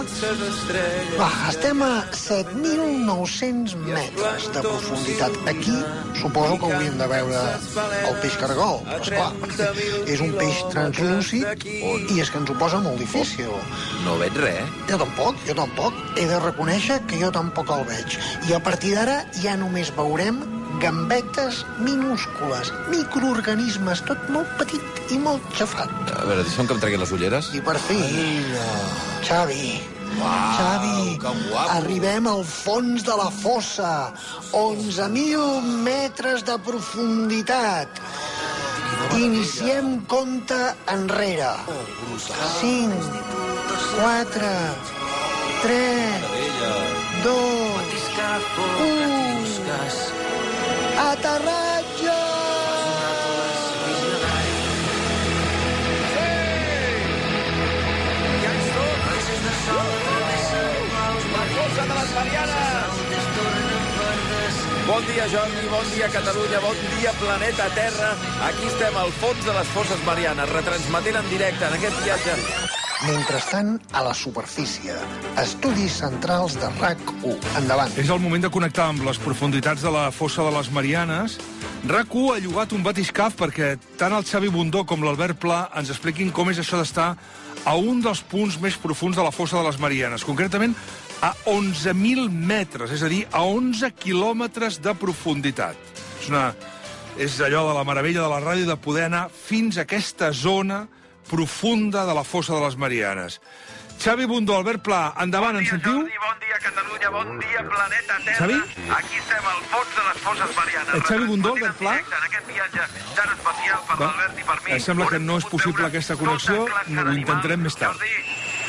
Va, 1.19 1.27
estem 1.49 1.81
a 1.83 1.89
7.900 2.15 3.75
metres 3.83 4.47
de 4.55 4.63
profunditat. 4.63 5.35
Aquí 5.51 5.75
suposo 6.21 6.57
que 6.61 6.69
hauríem 6.71 6.97
de 7.01 7.09
veure 7.11 7.41
el 7.81 8.15
peix 8.23 8.37
cargol, 8.41 8.79
però 8.87 9.01
esclar, 9.01 9.67
és 10.07 10.23
un 10.23 10.33
peix 10.39 10.63
translúcid 10.71 11.67
i 11.67 12.21
és 12.21 12.31
que 12.31 12.41
ens 12.41 12.53
ho 12.53 12.57
posa 12.61 12.79
molt 12.85 13.01
difícil. 13.01 13.51
No 14.05 14.17
veig 14.21 14.39
res. 14.41 14.79
Jo 14.89 15.01
tampoc, 15.03 15.43
jo 15.49 15.57
tampoc. 15.57 15.99
He 16.15 16.25
de 16.31 16.39
reconèixer 16.47 17.01
que 17.11 17.19
jo 17.21 17.33
tampoc 17.35 17.75
el 17.75 17.85
veig. 17.91 18.17
I 18.49 18.57
a 18.57 18.63
partir 18.63 18.95
d'ara 18.97 19.21
ja 19.43 19.59
només 19.59 19.93
veurem 19.97 20.41
gambetes 20.81 21.61
minúscules, 21.77 22.73
microorganismes, 22.89 24.01
tot 24.07 24.29
molt 24.33 24.49
petit 24.59 25.13
i 25.13 25.19
molt 25.21 25.45
xafat. 25.57 25.91
A 26.15 26.25
veure, 26.25 26.43
deixa'm 26.47 26.67
que 26.67 26.77
em 26.77 26.81
tregui 26.83 26.99
les 27.01 27.13
ulleres. 27.13 27.51
I 27.57 27.61
per 27.65 27.77
fi, 27.85 27.99
Xavi, 29.27 29.67
Xavi, 30.57 31.19
arribem 31.77 32.27
al 32.27 32.43
fons 32.47 33.05
de 33.07 33.15
la 33.19 33.29
fossa, 33.31 34.11
11.000 34.57 35.61
metres 35.85 36.43
de 36.47 36.57
profunditat. 36.65 38.01
Iniciem 39.17 39.99
compte 40.11 40.59
enrere. 40.91 41.53
5, 42.59 43.21
4, 43.99 44.51
3, 45.61 46.27
2, 47.23 47.61
1... 48.89 49.00
Aterratge! 51.01 52.19
Bon 64.85 65.01
dia, 65.07 65.25
Jordi, 65.29 65.67
bon 65.69 65.85
dia, 65.95 66.07
Catalunya, 66.09 66.59
bon 66.59 66.75
dia, 66.99 67.11
planeta 67.17 67.69
Terra. 67.73 68.11
Aquí 68.49 68.67
estem 68.67 68.97
al 68.97 69.13
fons 69.21 69.45
de 69.45 69.53
les 69.57 69.71
fosses 69.73 70.03
Marianes, 70.05 70.51
retransmetent 70.53 71.17
en 71.23 71.31
directe 71.31 71.65
en 71.65 71.79
aquest 71.79 72.03
viatge. 72.05 72.60
Mentrestant, 73.01 73.79
a 73.97 74.03
la 74.05 74.11
superfície, 74.13 74.93
estudis 75.41 75.95
centrals 76.03 76.53
de 76.61 76.67
RAC1. 76.77 77.39
Endavant. 77.57 77.95
És 77.97 78.11
el 78.13 78.19
moment 78.21 78.43
de 78.45 78.51
connectar 78.53 78.91
amb 78.91 79.01
les 79.07 79.17
profunditats 79.17 79.81
de 79.81 79.89
la 79.89 80.03
fossa 80.13 80.45
de 80.45 80.51
les 80.53 80.69
Marianes. 80.69 81.39
RAC1 81.89 82.27
ha 82.35 82.43
llogat 82.43 82.75
un 82.77 82.85
batiscaf 82.85 83.33
perquè 83.39 83.71
tant 83.97 84.13
el 84.13 84.27
Xavi 84.29 84.53
Bundó 84.53 84.85
com 84.85 85.01
l'Albert 85.01 85.41
Pla 85.41 85.63
ens 85.81 85.89
expliquin 85.89 86.29
com 86.29 86.53
és 86.53 86.61
això 86.61 86.77
d'estar 86.77 87.15
a 87.65 87.73
un 87.73 88.05
dels 88.05 88.21
punts 88.21 88.59
més 88.61 88.77
profuns 88.77 89.17
de 89.17 89.25
la 89.25 89.33
fossa 89.33 89.57
de 89.57 89.65
les 89.65 89.81
Marianes, 89.81 90.21
concretament 90.21 90.77
a 91.25 91.33
11.000 91.49 92.29
metres, 92.29 92.93
és 92.93 93.01
a 93.01 93.09
dir, 93.09 93.25
a 93.33 93.41
11 93.49 93.95
quilòmetres 93.97 94.77
de 94.85 94.93
profunditat. 94.93 95.77
És, 96.21 96.29
una, 96.29 96.51
és 97.17 97.41
allò 97.41 97.65
de 97.71 97.77
la 97.81 97.85
meravella 97.85 98.27
de 98.27 98.31
la 98.37 98.41
ràdio 98.45 98.69
de 98.69 98.77
poder 98.77 99.09
anar 99.09 99.27
fins 99.33 99.81
a 99.81 99.89
aquesta 99.89 100.29
zona 100.37 100.83
profunda 101.29 102.05
de 102.05 102.13
la 102.13 102.23
fossa 102.23 102.53
de 102.55 102.61
les 102.65 102.77
Marianes. 102.77 103.41
Xavi 104.01 104.25
Bundó, 104.25 104.55
Albert 104.57 104.81
Pla, 104.81 105.13
endavant, 105.21 105.53
Bon 105.53 105.61
ens 105.61 105.69
dia, 105.69 105.77
sentiu? 105.77 105.93
Jordi, 106.01 106.17
bon 106.17 106.39
dia, 106.41 106.57
Catalunya, 106.63 107.09
bon 107.13 107.39
dia, 107.39 107.59
planeta 107.69 108.15
Terra. 108.25 108.37
Xavi? 108.39 108.57
Aquí 108.97 109.15
estem 109.21 109.45
al 109.45 109.61
fons 109.69 109.91
de 109.97 110.05
les 110.07 110.21
fosses 110.23 110.55
Marianes. 110.57 110.95
Eh, 110.95 111.01
Xavi 111.05 111.25
Bundó, 111.29 111.51
Albert 111.53 111.77
Pla? 111.77 111.93
en 111.99 112.23
aquest 112.25 112.47
viatge 112.47 112.87
tan 113.15 113.29
especial 113.35 113.79
per 113.87 113.97
Va. 113.99 114.05
l'Albert 114.07 114.39
i 114.39 114.43
per 114.49 114.57
mi. 114.63 114.71
Em 114.71 114.79
sembla 114.79 115.07
que 115.11 115.19
no 115.19 115.37
és 115.37 115.45
possible 115.45 115.85
aquesta 115.85 116.15
tota 116.15 116.25
connexió, 116.25 116.65
ho 116.65 117.13
intentarem 117.13 117.61
més 117.61 117.75
tard. 117.77 117.93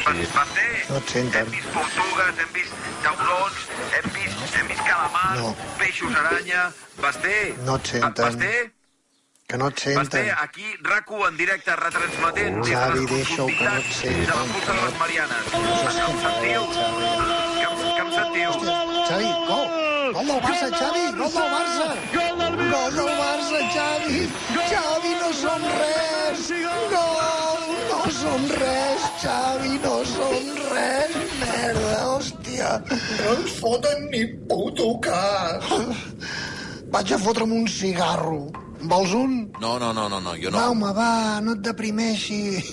Jordi, 0.05 0.27
bé? 0.53 0.69
No 0.91 0.97
et 1.01 1.09
senten. 1.09 1.41
Hem 1.47 1.51
vist 1.57 1.73
tortugues, 1.73 2.39
hem 2.45 2.53
vist 2.53 2.75
taurons, 3.03 3.65
hem 3.97 4.11
vist, 4.19 4.55
hem 4.61 4.69
vist 4.69 4.85
calamars, 4.85 5.41
No. 5.41 5.57
peixos 5.79 6.15
aranya... 6.15 6.71
Vas 7.01 7.17
bé? 7.23 7.55
No 7.65 7.77
et 7.77 7.87
senten. 7.87 8.25
Vas 8.25 8.37
bé? 8.37 8.73
Que 9.53 9.59
no 9.59 9.67
et 9.69 9.79
senten. 9.79 10.31
Aquí, 10.41 10.65
RAC1 10.81 11.27
en 11.29 11.35
directe, 11.37 11.75
retransmetent 11.77 12.55
de 12.65 12.71
Xavi, 12.73 13.03
deixa-ho, 13.11 13.47
que 13.49 13.65
no 13.67 13.75
et 13.77 13.89
senten. 13.93 14.23
de 14.25 14.37
la 14.39 14.45
fossa 14.53 14.73
de 14.73 14.85
les 14.87 14.95
Marianes. 15.01 15.45
Que 15.53 15.59
em 16.07 16.15
sentiu? 16.23 16.63
Que 16.73 17.67
em, 17.67 17.75
que 17.97 18.01
em 18.01 18.13
sentiu? 18.15 18.51
Xavi, 19.11 19.29
gol! 19.51 19.67
Gol 20.15 20.27
del 20.31 20.41
Barça, 20.47 20.71
Xavi! 20.79 21.05
Gol 21.19 21.37
del 21.37 21.51
Barça! 21.53 21.87
Gol 22.17 22.97
del 22.97 23.13
Barça, 23.21 23.61
Xavi! 23.77 24.23
Xavi, 24.73 25.13
no 25.21 25.31
som 25.43 25.69
res! 25.77 26.49
Gol! 26.95 27.77
No 27.93 28.01
som 28.23 28.49
res, 28.57 29.07
Xavi, 29.21 29.77
no 29.85 29.95
som 30.15 30.51
res! 30.73 31.21
Merda, 31.45 32.01
hòstia! 32.09 32.73
No 32.89 33.37
ens 33.37 33.61
foten 33.61 34.09
ni 34.17 34.25
puto 34.49 34.95
cas! 35.05 35.73
Vaig 36.93 37.13
a 37.13 37.21
fotre'm 37.21 37.53
un 37.61 37.69
cigarro. 37.69 38.47
Vols 38.91 39.13
un? 39.15 39.35
No, 39.61 39.79
no, 39.79 39.93
no, 39.95 40.09
no, 40.11 40.19
no 40.21 40.33
jo 40.37 40.51
Va, 40.51 40.65
no. 40.67 40.71
home, 40.73 40.93
va, 40.97 41.41
no 41.45 41.55
et 41.55 41.63
deprimeixis. 41.63 42.73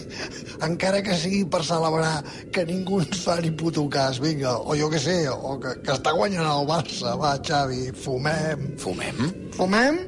Encara 0.66 1.02
que 1.04 1.14
sigui 1.18 1.44
per 1.50 1.62
celebrar 1.66 2.22
que 2.54 2.64
ningú 2.66 3.00
ens 3.02 3.20
fa 3.24 3.36
ni 3.42 3.52
puto 3.54 3.86
cas, 3.92 4.18
vinga, 4.22 4.56
o 4.58 4.74
jo 4.78 4.88
que 4.90 4.98
sé, 5.02 5.18
o 5.30 5.58
que, 5.62 5.76
que 5.84 5.94
està 5.94 6.14
guanyant 6.16 6.46
el 6.48 6.66
Barça. 6.70 7.14
Va, 7.20 7.36
Xavi, 7.38 7.92
fumem. 8.04 8.72
Fumem? 8.82 9.22
Fumem? 9.58 10.02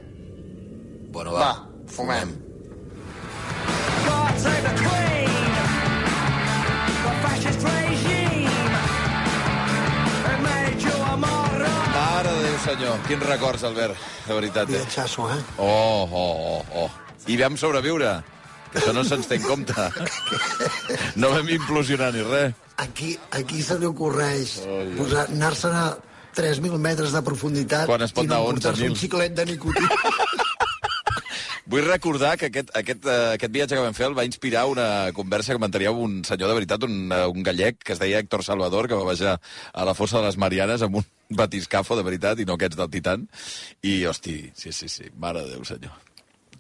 Bueno, 1.15 1.37
va. 1.37 1.47
Va, 1.47 1.53
fumem. 1.87 2.35
Mare 4.07 4.61
de 4.63 4.75
Déu, 4.83 5.16
senyor. 12.67 12.99
Quins 13.09 13.27
records, 13.27 13.65
Albert, 13.65 13.97
de 14.27 14.35
veritat. 14.35 14.69
Eh? 14.71 14.77
Viatjasso, 14.81 15.29
eh? 15.33 15.41
Oh, 15.59 16.07
oh, 16.11 16.35
oh, 16.53 16.65
oh. 16.85 16.91
I 17.31 17.37
vam 17.41 17.57
sobreviure. 17.59 18.17
Que 18.73 18.81
això 18.83 18.93
no 18.93 19.05
se'ns 19.07 19.29
té 19.31 19.39
en 19.39 19.45
compte. 19.47 19.75
No 21.17 21.31
vam 21.33 21.49
implosionar 21.55 22.11
ni 22.15 22.23
res. 22.27 22.55
Aquí, 22.83 23.15
aquí 23.33 23.63
se 23.65 23.79
li 23.81 23.87
ocorreix 23.89 24.59
posar- 24.99 25.31
anar-se'n 25.33 25.73
a 25.79 25.87
3.000 26.37 26.77
metres 26.85 27.15
de 27.17 27.23
profunditat 27.25 27.87
Quan 27.89 28.03
es 28.05 28.13
pot 28.13 28.27
i 28.27 28.29
no 28.29 28.35
anar 28.35 28.43
a 28.43 28.51
emportar-se 28.51 28.83
11.000. 28.85 28.91
un 28.93 28.97
xiclet 29.01 29.33
de 29.39 29.47
nicotina. 29.49 29.89
Vull 31.77 31.85
recordar 31.85 32.39
que 32.41 32.49
aquest, 32.49 32.71
aquest, 32.79 33.03
uh, 33.05 33.35
aquest 33.35 33.53
viatge 33.53 33.77
que 33.77 33.83
vam 33.85 33.97
fer 33.97 34.07
el 34.07 34.15
va 34.17 34.23
inspirar 34.25 34.63
una 34.71 34.87
conversa 35.13 35.53
que 35.53 35.61
mantenia 35.61 35.91
un 35.93 36.23
senyor 36.25 36.49
de 36.49 36.55
veritat, 36.57 36.87
un, 36.89 36.95
uh, 37.13 37.27
un 37.29 37.45
gallec, 37.45 37.83
que 37.85 37.93
es 37.93 38.01
deia 38.01 38.23
Héctor 38.23 38.47
Salvador, 38.47 38.89
que 38.89 38.97
va 38.97 39.05
baixar 39.05 39.35
a 39.37 39.85
la 39.85 39.93
fossa 39.99 40.23
de 40.23 40.31
les 40.31 40.39
Marianes 40.41 40.81
amb 40.87 41.03
un 41.03 41.05
batiscafo 41.43 41.99
de 41.99 42.07
veritat, 42.07 42.41
i 42.41 42.49
no 42.49 42.57
aquests 42.57 42.81
del 42.81 42.89
Titan. 42.95 43.29
I, 43.85 43.99
hosti, 44.09 44.39
sí, 44.57 44.73
sí, 44.73 44.89
sí, 44.89 45.13
mare 45.21 45.45
de 45.45 45.53
Déu, 45.53 45.69
senyor. 45.69 46.01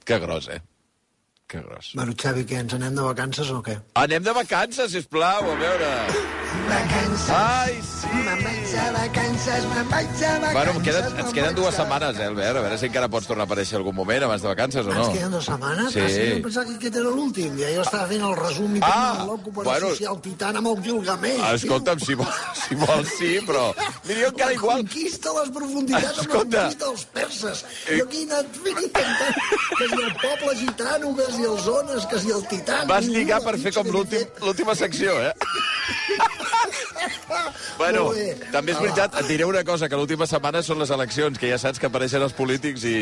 Que 0.04 0.20
gros, 0.20 0.50
eh? 0.52 0.60
Que 1.48 1.60
gros. 1.62 1.92
bueno, 1.94 2.12
Xavi, 2.18 2.42
què, 2.42 2.56
ens 2.64 2.72
anem 2.74 2.96
de 2.98 3.02
vacances 3.06 3.50
o 3.54 3.60
què? 3.62 3.76
Anem 3.94 4.24
de 4.26 4.32
vacances, 4.34 4.90
sisplau, 4.90 5.44
a 5.52 5.54
veure. 5.60 5.90
Vacances. 6.66 7.28
Ai, 7.30 7.76
sí. 7.86 8.08
Me'n 8.26 8.40
vaig 8.42 8.72
a 8.82 8.86
vacances, 8.96 9.66
me'n 9.70 9.86
vaig 9.92 10.08
a 10.08 10.30
vacances. 10.40 10.54
Bueno, 10.56 10.72
em 10.74 10.80
queden, 10.88 11.06
ens 11.22 11.30
queden 11.36 11.54
dues 11.54 11.76
setmanes, 11.78 12.18
eh, 12.18 12.26
Albert? 12.26 12.56
A 12.58 12.62
veure 12.64 12.78
si 12.80 12.88
encara 12.88 13.08
pots 13.12 13.28
tornar 13.30 13.44
a 13.44 13.46
aparèixer 13.46 13.78
algun 13.78 13.94
moment 13.94 14.24
abans 14.26 14.42
de 14.42 14.48
vacances 14.50 14.82
o 14.88 14.90
no. 14.90 15.04
Ens 15.04 15.12
queden 15.14 15.30
dues 15.36 15.46
setmanes? 15.46 15.92
Sí. 15.94 16.00
Ah, 16.02 16.08
sí, 16.16 16.24
jo 16.32 16.40
pensava 16.48 16.66
que 16.66 16.74
aquest 16.80 16.98
era 17.02 17.12
l'últim. 17.14 17.54
Ja 17.60 17.70
jo 17.76 17.84
estava 17.86 18.08
fent 18.10 18.24
el 18.26 18.34
resum 18.40 18.74
i 18.74 18.82
Ah, 18.82 18.96
ah, 18.96 19.24
loco 19.30 19.52
per 19.52 19.64
bueno. 19.68 19.86
associar 19.92 20.16
el 20.16 20.20
Titan 20.26 20.56
amb 20.62 20.72
el 20.72 20.82
Gilgamesh. 20.82 21.44
Ah, 21.46 21.54
escolta'm, 21.60 22.00
si 22.02 22.14
vols, 22.18 22.42
si 22.66 22.74
vols 22.82 23.14
sí, 23.20 23.30
però... 23.46 23.68
Mira, 24.08 24.18
jo 24.24 24.32
encara 24.34 24.52
igual... 24.58 24.82
conquista 24.82 25.36
les 25.38 25.54
profunditats 25.54 26.10
amb 26.10 26.26
Escolta. 26.26 26.56
la 26.56 26.66
conquista 26.66 26.90
dels 26.90 27.06
perses. 27.20 27.64
Jo 27.92 28.02
aquí 28.10 28.24
he 28.24 28.28
anat 28.32 28.60
fent 28.66 28.82
intentant 28.82 29.40
que 29.78 29.88
si 29.94 30.02
el 30.02 30.12
poble 30.24 30.56
gitano, 30.64 31.14
que 31.14 31.30
si 31.36 31.46
els 31.46 31.66
zones, 31.66 32.06
que 32.10 32.20
si 32.22 32.32
el 32.34 32.42
Titan... 32.50 32.86
Vas 32.90 33.06
lligar 33.10 33.42
per 33.44 33.56
fer 33.60 33.72
com 33.76 33.92
l'última 33.92 34.76
secció, 34.78 35.16
eh? 35.22 35.32
Bueno, 37.76 38.06
també 38.54 38.72
és 38.72 38.78
veritat, 38.80 39.14
et 39.20 39.28
diré 39.28 39.44
una 39.44 39.62
cosa, 39.66 39.88
que 39.90 39.98
l'última 39.98 40.26
setmana 40.28 40.62
són 40.64 40.80
les 40.80 40.90
eleccions, 40.94 41.36
que 41.38 41.50
ja 41.50 41.58
saps 41.60 41.80
que 41.82 41.90
apareixen 41.90 42.24
els 42.24 42.34
polítics 42.36 42.86
i, 42.88 42.94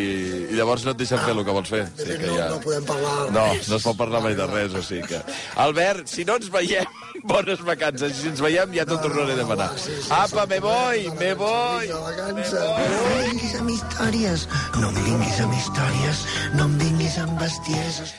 i 0.50 0.58
llavors 0.58 0.84
no 0.84 0.94
et 0.94 1.00
deixen 1.00 1.20
fer 1.22 1.34
el 1.36 1.44
que 1.46 1.54
vols 1.54 1.70
fer. 1.70 1.84
Fet, 2.00 2.14
que 2.18 2.26
no, 2.26 2.36
ja... 2.40 2.48
no 2.50 2.60
podem 2.64 2.88
parlar 2.88 3.14
No, 3.34 3.46
no 3.54 3.78
es 3.78 3.86
pot 3.86 3.98
parlar 4.00 4.24
mai 4.24 4.36
de 4.38 4.48
res, 4.50 4.74
o 4.74 4.82
sigui 4.84 5.06
que... 5.12 5.22
Albert, 5.64 6.10
si 6.10 6.26
no 6.26 6.40
ens 6.40 6.50
veiem, 6.52 7.03
bones 7.24 7.60
vacances. 7.64 8.20
Si 8.20 8.28
ens 8.30 8.42
veiem, 8.44 8.76
ja 8.76 8.84
t'ho 8.88 8.98
tornaré 9.02 9.34
a 9.34 9.40
demanar. 9.40 9.70
Apa, 10.12 10.46
me 10.50 10.60
voy, 10.60 11.08
me 11.18 11.32
voy. 11.40 11.88
No 11.88 12.04
em 12.12 12.38
vinguis 13.24 13.56
amb 13.60 13.74
històries, 13.74 14.46
no 14.78 14.92
em 14.92 15.02
vinguis 15.08 15.42
amb 15.46 15.58
històries, 15.58 16.24
no 16.54 16.70
em 16.70 16.78
vinguis 16.84 17.18
amb 17.24 17.36
bestieses. 17.40 18.16